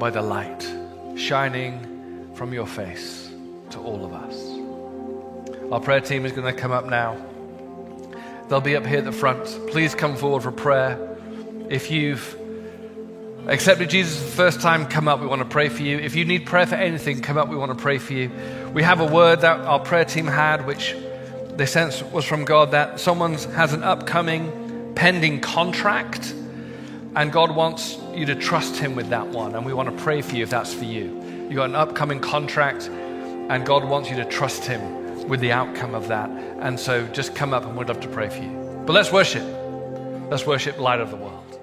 by 0.01 0.09
the 0.09 0.19
light 0.19 0.67
shining 1.15 2.31
from 2.33 2.51
your 2.55 2.65
face 2.65 3.29
to 3.69 3.77
all 3.77 4.03
of 4.03 4.11
us. 4.13 5.71
Our 5.71 5.79
prayer 5.79 6.01
team 6.01 6.25
is 6.25 6.31
going 6.31 6.51
to 6.51 6.59
come 6.59 6.71
up 6.71 6.87
now. 6.87 7.15
They'll 8.49 8.61
be 8.61 8.75
up 8.75 8.83
here 8.83 8.97
at 8.97 9.05
the 9.05 9.11
front. 9.11 9.45
Please 9.69 9.93
come 9.93 10.15
forward 10.15 10.41
for 10.41 10.51
prayer. 10.51 10.97
If 11.69 11.91
you've 11.91 12.35
accepted 13.45 13.91
Jesus 13.91 14.17
for 14.17 14.25
the 14.25 14.35
first 14.35 14.59
time, 14.59 14.87
come 14.87 15.07
up. 15.07 15.19
We 15.19 15.27
want 15.27 15.43
to 15.43 15.47
pray 15.47 15.69
for 15.69 15.83
you. 15.83 15.99
If 15.99 16.15
you 16.15 16.25
need 16.25 16.47
prayer 16.47 16.65
for 16.65 16.73
anything, 16.73 17.21
come 17.21 17.37
up. 17.37 17.47
We 17.47 17.55
want 17.55 17.69
to 17.69 17.77
pray 17.77 17.99
for 17.99 18.13
you. 18.13 18.31
We 18.73 18.81
have 18.81 19.01
a 19.01 19.05
word 19.05 19.41
that 19.41 19.59
our 19.59 19.79
prayer 19.79 20.03
team 20.03 20.25
had, 20.25 20.65
which 20.65 20.95
they 21.57 21.67
sense 21.67 22.01
was 22.01 22.25
from 22.25 22.43
God, 22.43 22.71
that 22.71 22.99
someone 22.99 23.35
has 23.35 23.71
an 23.71 23.83
upcoming 23.83 24.93
pending 24.95 25.41
contract 25.41 26.33
and 27.16 27.32
God 27.32 27.55
wants 27.55 27.97
you 28.14 28.26
to 28.26 28.36
trust 28.36 28.78
Him 28.78 28.95
with 28.95 29.09
that 29.09 29.28
one. 29.28 29.55
And 29.55 29.66
we 29.66 29.74
want 29.74 29.95
to 29.95 30.03
pray 30.03 30.22
for 30.22 30.36
you 30.36 30.43
if 30.43 30.49
that's 30.49 30.74
for 30.74 30.86
you. 30.86 31.22
You've 31.43 31.55
got 31.55 31.70
an 31.70 31.76
upcoming 31.76 32.20
contract, 32.20 32.89
and 32.89 33.66
God 33.66 33.84
wants 33.84 34.09
you 34.09 34.16
to 34.18 34.26
trust 34.26 34.66
Him 34.66 35.28
with 35.28 35.39
the 35.39 35.51
outcome 35.51 35.93
of 35.93 36.07
that. 36.07 36.30
And 36.30 36.80
so 36.80 37.05
just 37.07 37.36
come 37.36 37.53
up 37.53 37.66
and 37.66 37.78
we'd 37.78 37.89
love 37.89 37.99
to 38.01 38.07
pray 38.07 38.30
for 38.30 38.41
you. 38.41 38.84
But 38.86 38.93
let's 38.93 39.12
worship. 39.12 39.43
Let's 40.30 40.45
worship 40.45 40.80
light 40.80 41.01
of 41.01 41.09
the 41.12 41.18
world. 41.18 41.59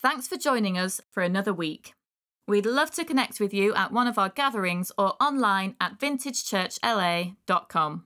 Thanks 0.00 0.28
for 0.28 0.36
joining 0.36 0.78
us 0.78 1.00
for 1.10 1.22
another 1.22 1.52
week. 1.52 1.94
We'd 2.46 2.66
love 2.66 2.90
to 2.92 3.04
connect 3.04 3.40
with 3.40 3.52
you 3.52 3.74
at 3.74 3.92
one 3.92 4.06
of 4.06 4.18
our 4.18 4.30
gatherings 4.30 4.92
or 4.96 5.14
online 5.20 5.74
at 5.80 5.98
vintagechurchla.com. 5.98 8.04